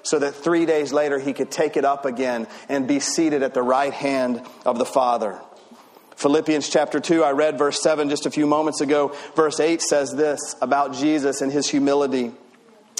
so 0.02 0.18
that 0.18 0.34
three 0.34 0.66
days 0.66 0.92
later 0.92 1.20
he 1.20 1.32
could 1.32 1.52
take 1.52 1.76
it 1.76 1.84
up 1.84 2.06
again 2.06 2.48
and 2.68 2.88
be 2.88 2.98
seated 2.98 3.44
at 3.44 3.54
the 3.54 3.62
right 3.62 3.92
hand 3.92 4.42
of 4.64 4.78
the 4.78 4.84
Father. 4.84 5.40
Philippians 6.16 6.70
chapter 6.70 6.98
2, 6.98 7.22
I 7.22 7.32
read 7.32 7.58
verse 7.58 7.82
7 7.82 8.08
just 8.08 8.24
a 8.24 8.30
few 8.30 8.46
moments 8.46 8.80
ago. 8.80 9.14
Verse 9.34 9.60
8 9.60 9.82
says 9.82 10.14
this 10.14 10.56
about 10.62 10.94
Jesus 10.94 11.42
and 11.42 11.52
his 11.52 11.68
humility. 11.68 12.32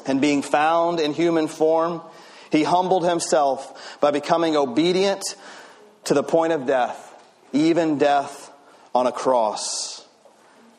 And 0.05 0.21
being 0.21 0.43
found 0.43 1.01
in 1.01 1.15
human 1.15 1.49
form, 1.49 2.03
he 2.53 2.63
humbled 2.63 3.09
himself 3.09 3.99
by 4.01 4.11
becoming 4.11 4.55
obedient 4.55 5.25
to 6.05 6.15
the 6.15 6.23
point 6.23 6.53
of 6.53 6.67
death, 6.67 7.15
even 7.55 7.97
death 7.97 8.53
on 8.95 9.07
a 9.07 9.13
cross. 9.13 10.07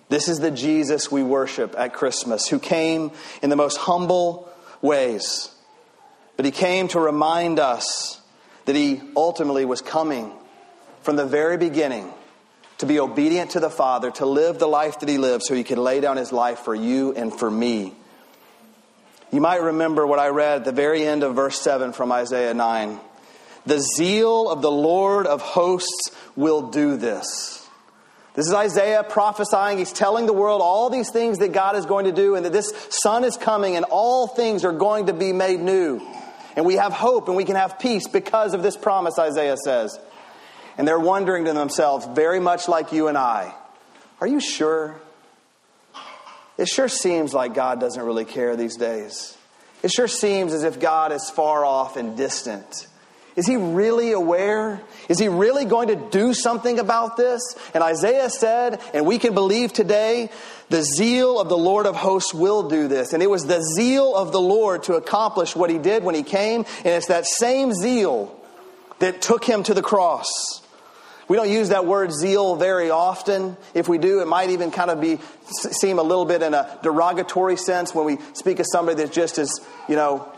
This 0.10 0.28
is 0.28 0.39
the 0.39 0.52
Jesus 0.52 1.12
we 1.12 1.23
worship 1.23 1.73
at 1.76 1.93
Christmas, 1.93 2.47
who 2.47 2.60
came 2.60 3.12
in 3.41 3.50
the 3.50 3.56
most 3.56 3.78
humble 3.78 4.47
ways. 4.82 5.50
But 6.38 6.45
he 6.45 6.52
came 6.52 6.88
to 6.89 7.00
remind 7.00 7.60
us 7.60 8.21
that 8.65 8.76
he 8.76 9.02
ultimately 9.15 9.65
was 9.65 9.82
coming 9.82 10.32
from 11.02 11.15
the 11.15 11.26
very 11.26 11.58
beginning 11.58 12.13
to 12.80 12.86
be 12.86 13.00
obedient 13.00 13.52
to 13.52 13.60
the 13.60 13.70
Father, 13.70 14.12
to 14.12 14.26
live 14.26 14.60
the 14.60 14.68
life 14.68 15.00
that 15.00 15.10
he 15.10 15.18
lived 15.18 15.44
so 15.44 15.56
he 15.56 15.63
could 15.63 15.78
lay 15.78 16.00
down 16.00 16.18
his 16.18 16.32
life 16.32 16.60
for 16.60 16.76
you 16.76 17.13
and 17.13 17.34
for 17.34 17.50
me. 17.50 17.94
You 19.32 19.42
might 19.42 19.62
remember 19.62 20.06
what 20.06 20.20
I 20.20 20.30
read 20.30 20.58
at 20.58 20.66
the 20.66 20.72
very 20.72 21.06
end 21.06 21.24
of 21.24 21.36
verse 21.36 21.60
7 21.60 21.92
from 21.92 22.12
Isaiah 22.12 22.54
9. 22.54 23.00
The 23.66 23.80
zeal 23.80 24.50
of 24.50 24.62
the 24.62 24.72
Lord 24.72 25.28
of 25.28 25.42
hosts 25.42 26.12
will 26.36 26.70
do 26.70 26.96
this. 26.96 27.68
This 28.36 28.48
is 28.48 28.54
Isaiah 28.54 29.04
prophesying. 29.04 29.80
He's 29.80 29.92
telling 29.92 30.28
the 30.28 30.34
world 30.34 30.62
all 30.62 30.92
these 30.92 31.10
things 31.10 31.40
that 31.40 31.54
God 31.54 31.76
is 31.76 31.88
going 31.88 32.06
to 32.06 32.12
do 32.12 32.36
and 32.36 32.46
that 32.46 32.54
this 32.54 32.72
Son 32.90 33.24
is 33.24 33.36
coming 33.36 33.76
and 33.76 33.84
all 33.90 34.28
things 34.28 34.63
are 34.63 34.72
going 34.72 35.08
to 35.08 35.13
be 35.13 35.34
made 35.34 35.60
new. 35.60 36.00
And 36.56 36.66
we 36.66 36.76
have 36.76 36.94
hope 36.94 37.28
and 37.28 37.36
we 37.36 37.46
can 37.46 37.56
have 37.56 37.80
peace 37.80 38.08
because 38.08 38.54
of 38.54 38.62
this 38.62 38.78
promise, 38.78 39.18
Isaiah 39.18 39.58
says. 39.58 40.00
And 40.78 40.88
they're 40.88 41.00
wondering 41.00 41.46
to 41.46 41.54
themselves, 41.54 42.06
very 42.13 42.40
much 42.40 42.68
like 42.68 42.92
you 42.92 43.08
and 43.08 43.18
I, 43.18 43.54
are 44.22 44.28
you 44.28 44.40
sure? 44.40 44.96
It 46.58 46.68
sure 46.68 46.88
seems 46.88 47.34
like 47.34 47.54
God 47.54 47.80
doesn't 47.80 48.02
really 48.02 48.26
care 48.26 48.56
these 48.56 48.78
days. 48.78 49.38
It 49.84 49.92
sure 49.92 50.08
seems 50.08 50.54
as 50.54 50.63
if 50.63 50.80
God 50.80 51.12
is 51.12 51.30
far 51.30 51.63
off 51.66 51.98
and 51.98 52.18
distant. 52.18 52.88
Is 53.36 53.46
he 53.46 53.56
really 53.56 54.13
aware? 54.13 54.82
Is 55.10 55.20
he 55.20 55.28
really 55.28 55.66
going 55.66 55.90
to 55.90 55.96
do 55.96 56.34
something 56.34 56.80
about 56.80 57.18
this? 57.18 57.42
And 57.76 57.84
Isaiah 57.84 58.32
said, 58.32 58.82
and 58.96 59.06
we 59.06 59.20
can 59.20 59.36
believe 59.36 59.72
today, 59.72 60.32
the 60.70 60.82
zeal 60.82 61.40
of 61.40 61.48
the 61.48 61.58
Lord 61.58 61.86
of 61.86 61.96
hosts 61.96 62.34
will 62.34 62.68
do 62.68 62.88
this. 62.88 63.13
And 63.13 63.22
it 63.22 63.30
was 63.30 63.46
the 63.46 63.62
zeal 63.62 64.16
of 64.16 64.32
the 64.32 64.42
Lord 64.42 64.84
to 64.84 64.96
accomplish 64.96 65.56
what 65.56 65.70
he 65.70 65.78
did 65.78 66.04
when 66.04 66.16
he 66.16 66.24
came, 66.24 66.66
and 66.80 66.88
it's 66.88 67.08
that 67.08 67.28
same 67.28 67.74
zeal 67.74 68.36
that 68.98 69.22
took 69.22 69.46
him 69.46 69.62
to 69.63 69.76
the 69.76 69.84
cross. 69.84 70.26
We 71.28 71.36
don't 71.36 71.50
use 71.50 71.70
that 71.70 71.86
word 71.86 72.13
zeal 72.13 72.56
very 72.56 72.90
often. 72.90 73.58
If 73.74 73.90
we 73.90 73.98
do, 73.98 74.22
it 74.22 74.28
might 74.28 74.50
even 74.50 74.72
kind 74.72 74.90
of 74.90 75.02
be 75.02 75.20
seem 75.50 76.00
a 76.00 76.04
little 76.04 76.26
bit 76.26 76.42
in 76.42 76.54
a 76.54 76.80
derogatory 76.84 77.58
sense 77.58 77.94
when 77.94 78.06
we 78.06 78.18
speak 78.34 78.60
of 78.60 78.66
somebody 78.72 79.04
that 79.04 79.12
just 79.12 79.38
is, 79.38 79.66
you 79.90 79.96
know, 79.96 80.32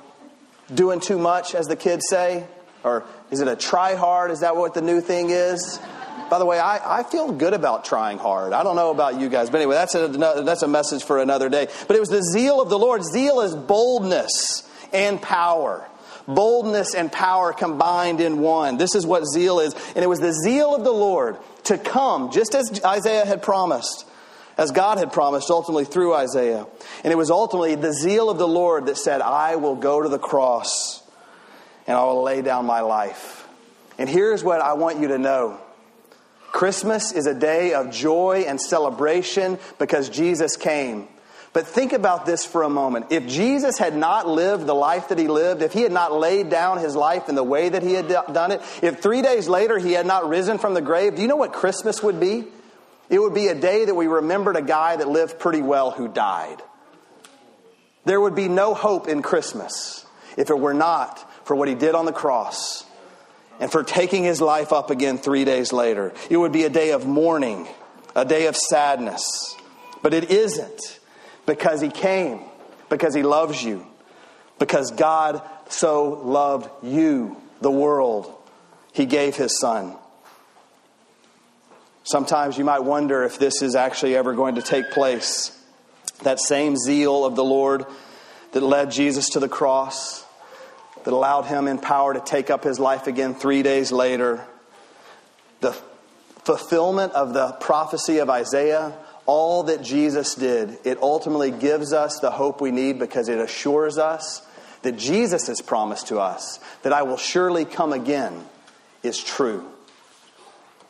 doing 0.74 1.00
too 1.00 1.20
much, 1.20 1.54
as 1.54 1.68
the 1.68 1.76
kids 1.76 2.06
say. 2.10 2.46
Or 2.84 3.04
is 3.30 3.40
it 3.40 3.48
a 3.48 3.56
try 3.56 3.96
hard? 3.96 4.32
Is 4.32 4.40
that 4.40 4.56
what 4.56 4.74
the 4.74 4.82
new 4.82 5.02
thing 5.02 5.30
is? 5.30 5.80
By 6.30 6.40
the 6.40 6.46
way, 6.46 6.60
I, 6.60 7.00
I 7.00 7.04
feel 7.04 7.32
good 7.32 7.54
about 7.54 7.86
trying 7.86 8.18
hard. 8.18 8.54
I 8.54 8.64
don't 8.64 8.76
know 8.76 8.92
about 8.92 9.20
you 9.20 9.30
guys, 9.30 9.50
but 9.50 9.58
anyway, 9.58 9.76
that's 9.76 9.96
a, 9.96 10.08
that's 10.08 10.62
a 10.62 10.68
message 10.68 11.04
for 11.04 11.20
another 11.20 11.50
day. 11.50 11.68
But 11.88 11.96
it 11.96 12.00
was 12.00 12.10
the 12.10 12.22
zeal 12.22 12.62
of 12.62 12.70
the 12.70 12.80
Lord. 12.80 13.04
Zeal 13.04 13.42
is 13.42 13.56
boldness 13.56 14.68
and 14.94 15.22
power 15.22 15.88
boldness 16.28 16.94
and 16.96 17.12
power 17.12 17.54
combined 17.54 18.22
in 18.22 18.40
one. 18.40 18.78
This 18.78 18.96
is 18.96 19.06
what 19.06 19.26
zeal 19.26 19.60
is. 19.60 19.74
And 19.96 20.04
it 20.04 20.08
was 20.08 20.20
the 20.20 20.34
zeal 20.34 20.76
of 20.76 20.84
the 20.84 20.92
Lord 20.92 21.38
to 21.66 21.78
come, 21.78 22.32
just 22.32 22.56
as 22.56 22.82
Isaiah 22.84 23.26
had 23.26 23.42
promised, 23.42 24.06
as 24.58 24.72
God 24.72 24.98
had 24.98 25.12
promised 25.12 25.50
ultimately 25.50 25.86
through 25.86 26.14
Isaiah. 26.14 26.66
And 27.04 27.14
it 27.14 27.18
was 27.18 27.32
ultimately 27.32 27.76
the 27.76 27.94
zeal 27.94 28.30
of 28.30 28.38
the 28.38 28.48
Lord 28.48 28.88
that 28.88 28.98
said, 28.98 29.22
I 29.22 29.56
will 29.56 29.76
go 29.76 30.02
to 30.02 30.10
the 30.10 30.20
cross 30.20 31.04
and 31.88 31.98
I 31.98 32.04
will 32.04 32.24
lay 32.24 32.42
down 32.42 32.66
my 32.66 32.82
life. 32.82 33.48
And 33.98 34.08
here's 34.08 34.44
what 34.44 34.62
I 34.62 34.74
want 34.74 35.00
you 35.00 35.10
to 35.10 35.18
know. 35.18 35.60
Christmas 36.52 37.12
is 37.12 37.26
a 37.28 37.34
day 37.34 37.74
of 37.74 37.92
joy 37.92 38.46
and 38.48 38.60
celebration 38.60 39.60
because 39.78 40.10
Jesus 40.10 40.56
came. 40.56 41.08
But 41.52 41.66
think 41.66 41.94
about 41.94 42.26
this 42.26 42.46
for 42.46 42.62
a 42.62 42.70
moment. 42.70 43.08
If 43.10 43.28
Jesus 43.28 43.78
had 43.78 43.96
not 43.96 44.28
lived 44.28 44.68
the 44.68 44.76
life 44.76 45.10
that 45.10 45.18
he 45.18 45.28
lived, 45.28 45.64
if 45.64 45.74
he 45.74 45.82
had 45.82 45.92
not 45.92 46.14
laid 46.14 46.50
down 46.50 46.78
his 46.78 46.96
life 46.96 47.28
in 47.28 47.36
the 47.36 47.44
way 47.44 47.70
that 47.70 47.82
he 47.82 47.94
had 47.94 48.08
done 48.08 48.52
it, 48.52 48.62
if 48.84 49.00
three 49.00 49.24
days 49.24 49.48
later 49.48 49.80
he 49.80 49.94
had 49.94 50.06
not 50.06 50.30
risen 50.30 50.60
from 50.60 50.76
the 50.76 50.82
grave, 50.82 51.16
do 51.16 51.22
you 51.22 51.28
know 51.28 51.36
what 51.36 51.54
Christmas 51.54 52.04
would 52.04 52.20
be? 52.20 52.46
It 53.10 53.20
would 53.20 53.34
be 53.34 53.48
a 53.48 53.56
day 53.56 53.86
that 53.86 53.96
we 53.96 54.06
remembered 54.06 54.58
a 54.58 54.62
guy 54.62 54.96
that 54.96 55.08
lived 55.08 55.40
pretty 55.40 55.64
well 55.64 55.90
who 55.90 56.08
died. 56.08 56.62
There 58.06 58.22
would 58.22 58.36
be 58.36 58.48
no 58.48 58.76
hope 58.76 59.08
in 59.08 59.24
Christmas 59.24 60.06
if 60.38 60.52
it 60.52 60.60
were 60.60 60.76
not 60.76 61.18
for 61.46 61.56
what 61.56 61.68
he 61.68 61.74
did 61.74 61.96
on 61.96 62.06
the 62.06 62.14
cross 62.14 62.86
and 63.60 63.72
for 63.72 63.84
taking 63.84 64.24
his 64.24 64.40
life 64.40 64.72
up 64.72 64.92
again 64.92 65.18
three 65.18 65.46
days 65.46 65.74
later. 65.74 66.14
It 66.30 66.38
would 66.38 66.52
be 66.52 66.64
a 66.64 66.70
day 66.70 66.92
of 66.92 67.08
mourning, 67.08 67.68
a 68.16 68.24
day 68.24 68.46
of 68.46 68.56
sadness. 68.56 69.56
But 70.04 70.14
it 70.14 70.30
isn't 70.30 70.99
because 71.50 71.82
he 71.82 71.90
came, 71.90 72.42
because 72.90 73.16
he 73.16 73.24
loves 73.24 73.64
you, 73.64 73.84
because 74.60 74.92
God 74.92 75.42
so 75.68 76.22
loved 76.24 76.70
you, 76.84 77.38
the 77.60 77.72
world, 77.72 78.32
he 78.94 79.08
gave 79.08 79.36
his 79.36 79.60
son. 79.60 79.96
Sometimes 82.04 82.56
you 82.60 82.64
might 82.64 82.84
wonder 82.84 83.24
if 83.24 83.40
this 83.40 83.64
is 83.64 83.76
actually 83.76 84.16
ever 84.16 84.36
going 84.36 84.56
to 84.56 84.62
take 84.62 84.92
place. 84.92 85.60
That 86.22 86.40
same 86.40 86.78
zeal 86.78 87.26
of 87.26 87.36
the 87.36 87.44
Lord 87.44 87.84
that 88.52 88.62
led 88.62 88.92
Jesus 88.92 89.30
to 89.30 89.40
the 89.40 89.50
cross, 89.50 90.24
that 91.04 91.12
allowed 91.12 91.46
him 91.46 91.68
in 91.68 91.80
power 91.80 92.14
to 92.14 92.20
take 92.20 92.52
up 92.52 92.64
his 92.64 92.80
life 92.80 93.08
again 93.08 93.34
three 93.34 93.64
days 93.64 93.92
later, 93.92 94.46
the 95.62 95.72
fulfillment 96.44 97.14
of 97.14 97.34
the 97.34 97.54
prophecy 97.54 98.20
of 98.20 98.30
Isaiah 98.30 98.94
all 99.30 99.62
that 99.62 99.84
Jesus 99.84 100.34
did, 100.34 100.80
it 100.84 100.98
ultimately 101.04 101.52
gives 101.52 101.94
us 101.94 102.20
the 102.20 102.32
hope 102.32 102.62
we 102.62 102.72
need 102.72 102.98
because 102.98 103.30
it 103.30 103.38
assures 103.38 104.00
us 104.00 104.42
that 104.82 104.98
Jesus 104.98 105.46
has 105.46 105.62
promised 105.62 106.08
to 106.08 106.18
us 106.18 106.60
that 106.82 106.94
I 106.94 107.04
will 107.04 107.16
surely 107.16 107.64
come 107.64 107.94
again 107.94 108.44
is 109.04 109.24
true. 109.24 109.70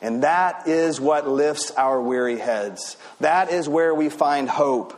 And 0.02 0.24
that 0.24 0.70
is 0.70 1.02
what 1.02 1.28
lifts 1.28 1.72
our 1.72 2.02
weary 2.02 2.40
heads. 2.40 2.96
That 3.20 3.52
is 3.52 3.68
where 3.68 3.94
we 3.94 4.08
find 4.08 4.50
hope. 4.50 4.96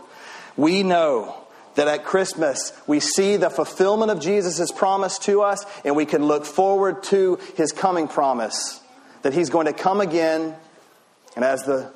We 0.55 0.83
know 0.83 1.35
that 1.73 1.87
at 1.87 2.05
Christmas 2.05 2.71
we 2.85 2.99
see 2.99 3.37
the 3.37 3.49
fulfillment 3.49 4.11
of 4.11 4.19
Jesus' 4.19 4.71
promise 4.71 5.17
to 5.19 5.41
us, 5.41 5.65
and 5.83 5.95
we 5.95 6.05
can 6.05 6.25
look 6.25 6.45
forward 6.45 7.01
to 7.05 7.39
his 7.57 7.71
coming 7.71 8.07
promise 8.07 8.79
that 9.23 9.33
he's 9.33 9.49
going 9.49 9.65
to 9.65 9.73
come 9.73 9.99
again. 9.99 10.53
And 11.35 11.43
as 11.43 11.63
the 11.63 11.91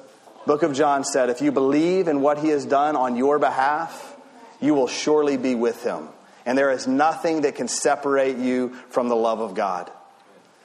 book 0.46 0.64
of 0.64 0.74
John 0.74 1.04
said, 1.04 1.30
if 1.30 1.42
you 1.42 1.52
believe 1.52 2.08
in 2.08 2.22
what 2.22 2.40
he 2.40 2.50
has 2.50 2.66
done 2.66 2.96
on 2.96 3.16
your 3.16 3.40
behalf, 3.40 4.16
you 4.62 4.74
will 4.74 4.88
surely 4.88 5.38
be 5.38 5.56
with 5.56 5.84
him. 5.84 6.08
And 6.46 6.58
there 6.58 6.72
is 6.72 6.88
nothing 6.88 7.42
that 7.42 7.56
can 7.56 7.68
separate 7.68 8.38
you 8.38 8.76
from 8.90 9.10
the 9.10 9.16
love 9.16 9.40
of 9.40 9.56
God. 9.56 9.92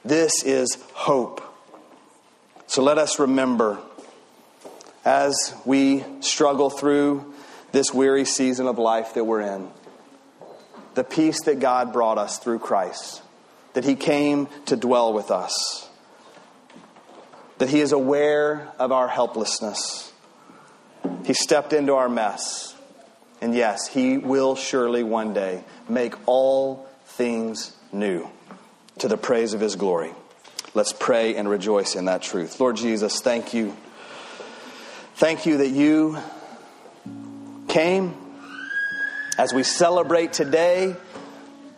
This 0.05 0.43
is 0.43 0.77
hope. 0.93 1.41
So 2.67 2.83
let 2.83 2.97
us 2.97 3.19
remember 3.19 3.79
as 5.03 5.53
we 5.65 6.05
struggle 6.21 6.69
through 6.69 7.33
this 7.71 7.93
weary 7.93 8.25
season 8.25 8.67
of 8.67 8.77
life 8.77 9.15
that 9.15 9.23
we're 9.23 9.41
in, 9.41 9.69
the 10.93 11.03
peace 11.03 11.43
that 11.43 11.59
God 11.59 11.93
brought 11.93 12.17
us 12.17 12.37
through 12.37 12.59
Christ, 12.59 13.21
that 13.73 13.83
He 13.83 13.95
came 13.95 14.47
to 14.65 14.75
dwell 14.75 15.13
with 15.13 15.31
us 15.31 15.89
that 17.61 17.69
He 17.69 17.79
is 17.79 17.91
aware 17.91 18.67
of 18.77 18.91
our 18.91 19.07
helplessness. 19.07 20.11
He 21.25 21.33
stepped 21.33 21.73
into 21.73 21.93
our 21.93 22.09
mess. 22.09 22.75
And 23.39 23.55
yes, 23.55 23.87
He 23.87 24.17
will 24.17 24.55
surely 24.55 25.03
one 25.03 25.33
day 25.33 25.63
make 25.87 26.13
all 26.27 26.87
things 27.05 27.75
new 27.91 28.27
to 28.99 29.07
the 29.07 29.17
praise 29.17 29.53
of 29.53 29.61
His 29.61 29.75
glory. 29.75 30.11
Let's 30.73 30.93
pray 30.93 31.35
and 31.35 31.49
rejoice 31.49 31.95
in 31.95 32.05
that 32.05 32.21
truth. 32.21 32.59
Lord 32.59 32.75
Jesus, 32.75 33.21
thank 33.21 33.53
you 33.53 33.75
Thank 35.21 35.45
you 35.45 35.57
that 35.57 35.69
you 35.69 36.17
came 37.67 38.15
as 39.37 39.53
we 39.53 39.61
celebrate 39.61 40.33
today 40.33 40.95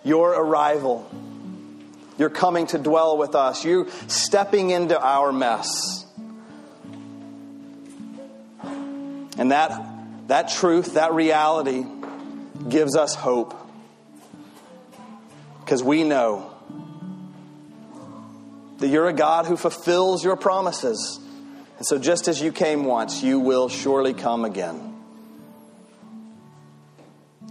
your 0.05 0.29
arrival. 0.29 1.11
You're 2.17 2.29
coming 2.29 2.67
to 2.67 2.77
dwell 2.77 3.17
with 3.17 3.35
us. 3.35 3.65
You're 3.65 3.87
stepping 4.07 4.69
into 4.69 4.99
our 4.99 5.31
mess. 5.31 6.05
And 9.37 9.51
that, 9.51 10.27
that 10.27 10.49
truth, 10.49 10.93
that 10.93 11.13
reality, 11.13 11.85
gives 12.69 12.95
us 12.95 13.15
hope. 13.15 13.55
Because 15.59 15.83
we 15.83 16.03
know 16.03 16.53
that 18.77 18.87
you're 18.89 19.07
a 19.07 19.13
God 19.13 19.45
who 19.45 19.57
fulfills 19.57 20.23
your 20.23 20.35
promises. 20.35 21.19
And 21.77 21.85
so, 21.85 21.97
just 21.97 22.27
as 22.27 22.41
you 22.41 22.51
came 22.51 22.83
once, 22.85 23.23
you 23.23 23.39
will 23.39 23.69
surely 23.69 24.13
come 24.13 24.45
again. 24.45 24.92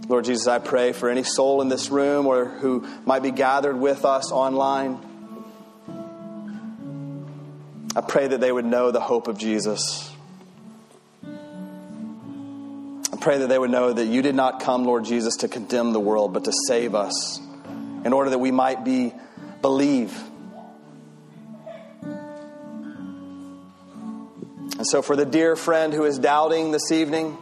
Lord 0.07 0.25
Jesus, 0.25 0.47
I 0.47 0.59
pray 0.59 0.91
for 0.91 1.09
any 1.09 1.23
soul 1.23 1.61
in 1.61 1.69
this 1.69 1.89
room 1.89 2.27
or 2.27 2.45
who 2.45 2.85
might 3.05 3.23
be 3.23 3.31
gathered 3.31 3.79
with 3.79 4.03
us 4.03 4.31
online. 4.31 4.99
I 7.95 8.01
pray 8.01 8.27
that 8.27 8.41
they 8.41 8.51
would 8.51 8.65
know 8.65 8.91
the 8.91 8.99
hope 8.99 9.27
of 9.27 9.37
Jesus. 9.37 10.11
I 11.23 13.17
pray 13.21 13.37
that 13.37 13.47
they 13.47 13.57
would 13.57 13.69
know 13.69 13.93
that 13.93 14.05
you 14.05 14.21
did 14.21 14.35
not 14.35 14.59
come, 14.59 14.83
Lord 14.83 15.05
Jesus, 15.05 15.37
to 15.37 15.47
condemn 15.47 15.93
the 15.93 15.99
world, 15.99 16.33
but 16.33 16.43
to 16.45 16.51
save 16.67 16.95
us 16.95 17.39
in 18.03 18.11
order 18.11 18.31
that 18.31 18.39
we 18.39 18.51
might 18.51 18.83
be 18.83 19.13
believe. 19.61 20.21
And 24.77 24.85
so 24.85 25.01
for 25.01 25.15
the 25.15 25.25
dear 25.25 25.55
friend 25.55 25.93
who 25.93 26.03
is 26.03 26.19
doubting 26.19 26.71
this 26.71 26.91
evening, 26.91 27.37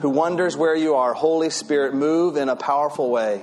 who 0.00 0.10
wonders 0.10 0.56
where 0.56 0.76
you 0.76 0.94
are, 0.94 1.12
Holy 1.12 1.50
Spirit, 1.50 1.94
move 1.94 2.36
in 2.36 2.48
a 2.48 2.56
powerful 2.56 3.10
way. 3.10 3.42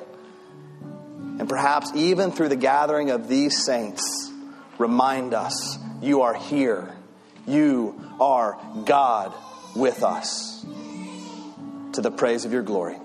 And 1.38 1.50
perhaps 1.50 1.92
even 1.96 2.32
through 2.32 2.50
the 2.50 2.56
gathering 2.56 3.10
of 3.10 3.28
these 3.28 3.66
saints, 3.66 4.32
remind 4.78 5.34
us 5.34 5.78
you 6.02 6.22
are 6.22 6.34
here. 6.34 6.96
You 7.46 8.02
are 8.20 8.58
God 8.86 9.34
with 9.76 10.04
us. 10.04 10.66
To 11.94 12.02
the 12.02 12.12
praise 12.12 12.46
of 12.46 12.54
your 12.54 12.64
glory. 12.64 12.98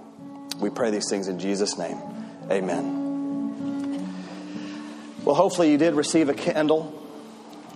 We 0.59 0.71
pray 0.71 0.91
these 0.91 1.09
things 1.11 1.29
in 1.29 1.39
Jesus' 1.39 1.77
name. 1.79 1.99
Amen. 2.51 3.01
Well, 5.25 5.35
hopefully, 5.35 5.71
you 5.71 5.79
did 5.79 5.95
receive 5.95 6.29
a 6.29 6.35
candle. 6.35 6.97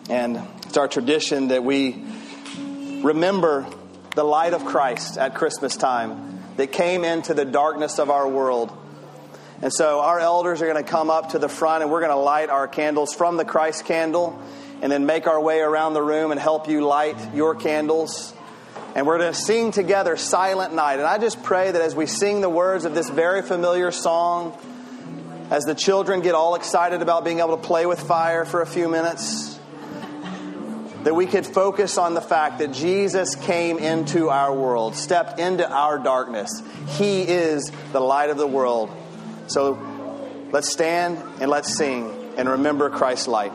And 0.08 0.40
it's 0.66 0.76
our 0.76 0.88
tradition 0.88 1.48
that 1.48 1.64
we 1.64 2.04
remember 3.02 3.66
the 4.14 4.24
light 4.24 4.52
of 4.52 4.64
Christ 4.64 5.18
at 5.18 5.34
Christmas 5.34 5.76
time 5.76 6.40
that 6.56 6.72
came 6.72 7.04
into 7.04 7.34
the 7.34 7.44
darkness 7.44 7.98
of 7.98 8.10
our 8.10 8.28
world. 8.28 8.76
And 9.62 9.72
so 9.72 10.00
our 10.00 10.20
elders 10.20 10.62
are 10.62 10.66
going 10.66 10.82
to 10.82 10.88
come 10.88 11.10
up 11.10 11.30
to 11.30 11.38
the 11.38 11.48
front 11.48 11.82
and 11.82 11.90
we're 11.90 12.00
going 12.00 12.12
to 12.12 12.16
light 12.16 12.50
our 12.50 12.68
candles 12.68 13.14
from 13.14 13.36
the 13.36 13.44
Christ 13.44 13.86
candle 13.86 14.40
and 14.82 14.92
then 14.92 15.06
make 15.06 15.26
our 15.26 15.40
way 15.40 15.60
around 15.60 15.94
the 15.94 16.02
room 16.02 16.30
and 16.30 16.40
help 16.40 16.68
you 16.68 16.84
light 16.84 17.34
your 17.34 17.54
candles. 17.54 18.34
And 18.94 19.06
we're 19.06 19.18
going 19.18 19.32
to 19.32 19.38
sing 19.38 19.72
together 19.72 20.16
Silent 20.16 20.74
Night. 20.74 20.94
And 20.94 21.04
I 21.04 21.18
just 21.18 21.42
pray 21.42 21.70
that 21.70 21.80
as 21.80 21.94
we 21.94 22.06
sing 22.06 22.40
the 22.40 22.50
words 22.50 22.84
of 22.84 22.94
this 22.94 23.08
very 23.08 23.42
familiar 23.42 23.90
song, 23.90 24.56
as 25.50 25.64
the 25.64 25.74
children 25.74 26.20
get 26.20 26.34
all 26.34 26.54
excited 26.54 27.02
about 27.02 27.24
being 27.24 27.40
able 27.40 27.56
to 27.56 27.62
play 27.62 27.86
with 27.86 28.00
fire 28.00 28.44
for 28.44 28.60
a 28.60 28.66
few 28.66 28.88
minutes, 28.88 29.53
that 31.04 31.14
we 31.14 31.26
could 31.26 31.46
focus 31.46 31.98
on 31.98 32.14
the 32.14 32.20
fact 32.20 32.58
that 32.58 32.72
Jesus 32.72 33.34
came 33.34 33.78
into 33.78 34.30
our 34.30 34.54
world, 34.54 34.96
stepped 34.96 35.38
into 35.38 35.70
our 35.70 35.98
darkness. 35.98 36.50
He 36.98 37.22
is 37.22 37.70
the 37.92 38.00
light 38.00 38.30
of 38.30 38.38
the 38.38 38.46
world. 38.46 38.90
So 39.46 39.78
let's 40.50 40.72
stand 40.72 41.18
and 41.40 41.50
let's 41.50 41.76
sing 41.76 42.10
and 42.36 42.48
remember 42.48 42.90
Christ's 42.90 43.28
light. 43.28 43.52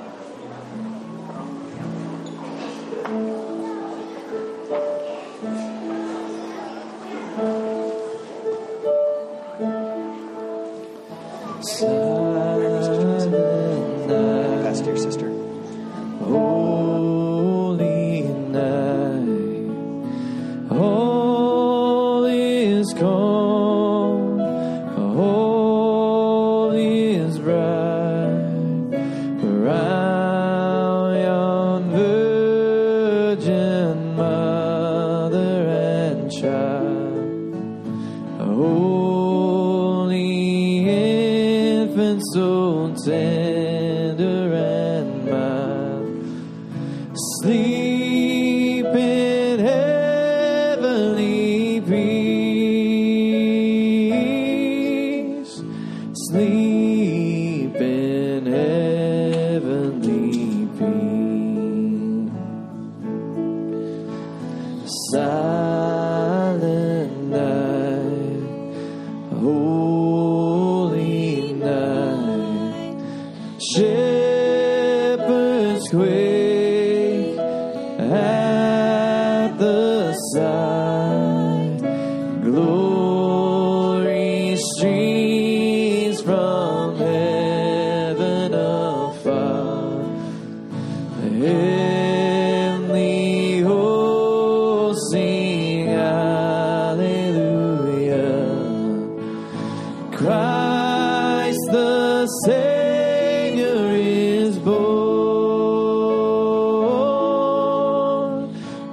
Sleep 47.19 47.88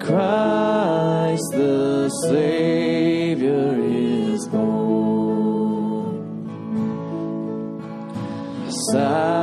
Christ 0.07 1.51
the 1.51 2.09
Savior 2.29 3.75
is 3.83 4.47
born. 4.47 6.23
Silent 8.93 9.36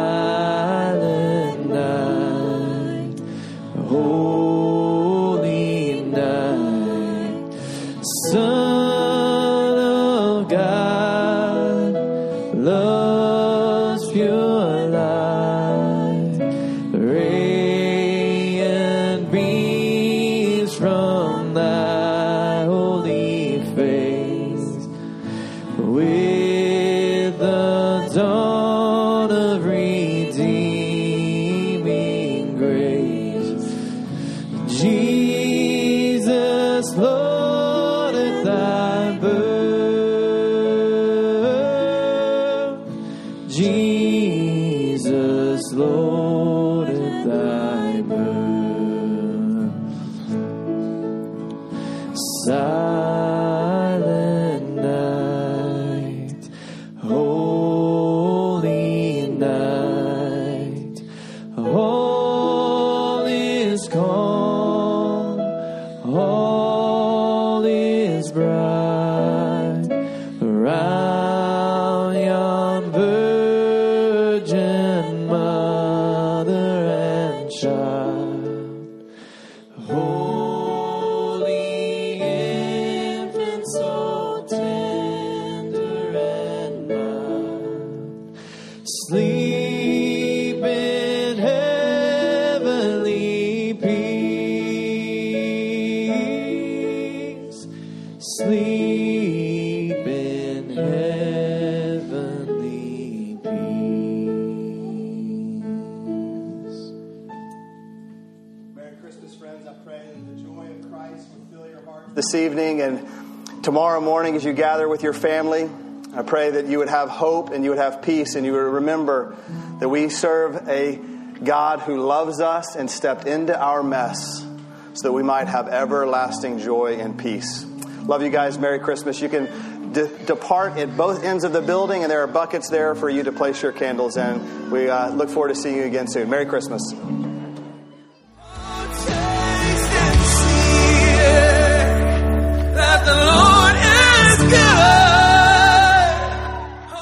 this 112.16 112.36
evening 112.36 112.82
and 112.82 113.64
tomorrow 113.64 114.00
morning 114.00 114.36
as 114.36 114.44
you 114.44 114.54
gather 114.54 114.88
with 114.88 115.02
your 115.02 115.14
family. 115.14 115.68
I 116.16 116.22
pray 116.22 116.52
that 116.52 116.68
you 116.68 116.78
would 116.78 116.90
have 116.90 117.10
hope 117.10 117.50
and 117.50 117.64
you 117.64 117.72
would 117.72 117.80
have 117.80 118.04
peace 118.04 118.36
and 118.36 118.46
you 118.46 118.52
would 118.52 118.60
remember 118.60 119.36
that 119.80 119.90
we 119.90 120.10
serve 120.10 120.68
a 120.70 121.00
God 121.44 121.80
who 121.80 122.00
loves 122.00 122.40
us 122.40 122.76
and 122.76 122.90
stepped 122.90 123.26
into 123.26 123.60
our 123.60 123.82
mess 123.82 124.46
so 124.94 125.08
that 125.08 125.12
we 125.12 125.24
might 125.24 125.48
have 125.48 125.68
everlasting 125.68 126.60
joy 126.60 126.98
and 127.00 127.18
peace. 127.18 127.66
Love 128.06 128.22
you 128.22 128.30
guys. 128.30 128.60
Merry 128.60 128.80
Christmas. 128.80 129.20
You 129.20 129.30
can 129.30 129.92
de- 129.92 130.26
depart 130.26 130.78
at 130.78 130.96
both 130.96 131.24
ends 131.24 131.44
of 131.44 131.52
the 131.52 131.62
building, 131.62 132.04
and 132.04 132.12
there 132.12 132.22
are 132.22 132.28
buckets 132.28 132.70
there 132.70 132.94
for 132.94 133.10
you 133.10 133.24
to 133.24 133.32
place 133.32 133.64
your 133.64 133.72
candles 133.72 134.18
in. 134.18 134.70
We 134.70 134.88
uh, 134.88 135.10
look 135.10 135.30
forward 135.30 135.50
to 135.50 135.56
seeing 135.56 135.78
you 135.78 135.84
again 135.86 136.08
soon. 136.08 136.30
Merry 136.30 136.46
Christmas. 136.46 136.94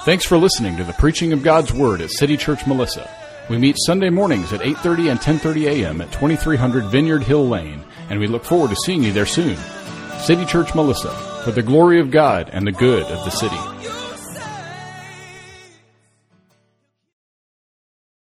Thanks 0.03 0.25
for 0.25 0.37
listening 0.37 0.77
to 0.77 0.83
the 0.83 0.93
preaching 0.93 1.31
of 1.31 1.43
God's 1.43 1.71
Word 1.71 2.01
at 2.01 2.09
City 2.09 2.35
Church 2.35 2.65
Melissa. 2.65 3.07
We 3.49 3.59
meet 3.59 3.75
Sunday 3.77 4.09
mornings 4.09 4.51
at 4.51 4.61
8:30 4.61 5.11
and 5.11 5.19
10:30 5.19 5.67
a.m. 5.67 6.01
at 6.01 6.11
2300 6.11 6.85
Vineyard 6.85 7.23
Hill 7.23 7.47
Lane, 7.47 7.83
and 8.09 8.19
we 8.19 8.25
look 8.25 8.43
forward 8.43 8.71
to 8.71 8.75
seeing 8.85 9.03
you 9.03 9.13
there 9.13 9.27
soon. 9.27 9.57
City 10.21 10.45
Church 10.45 10.73
Melissa, 10.73 11.11
for 11.43 11.51
the 11.51 11.61
glory 11.61 11.99
of 11.99 12.09
God 12.09 12.49
and 12.51 12.65
the 12.65 12.71
good 12.71 13.03
of 13.03 13.23
the 13.25 13.31
city. 13.31 14.00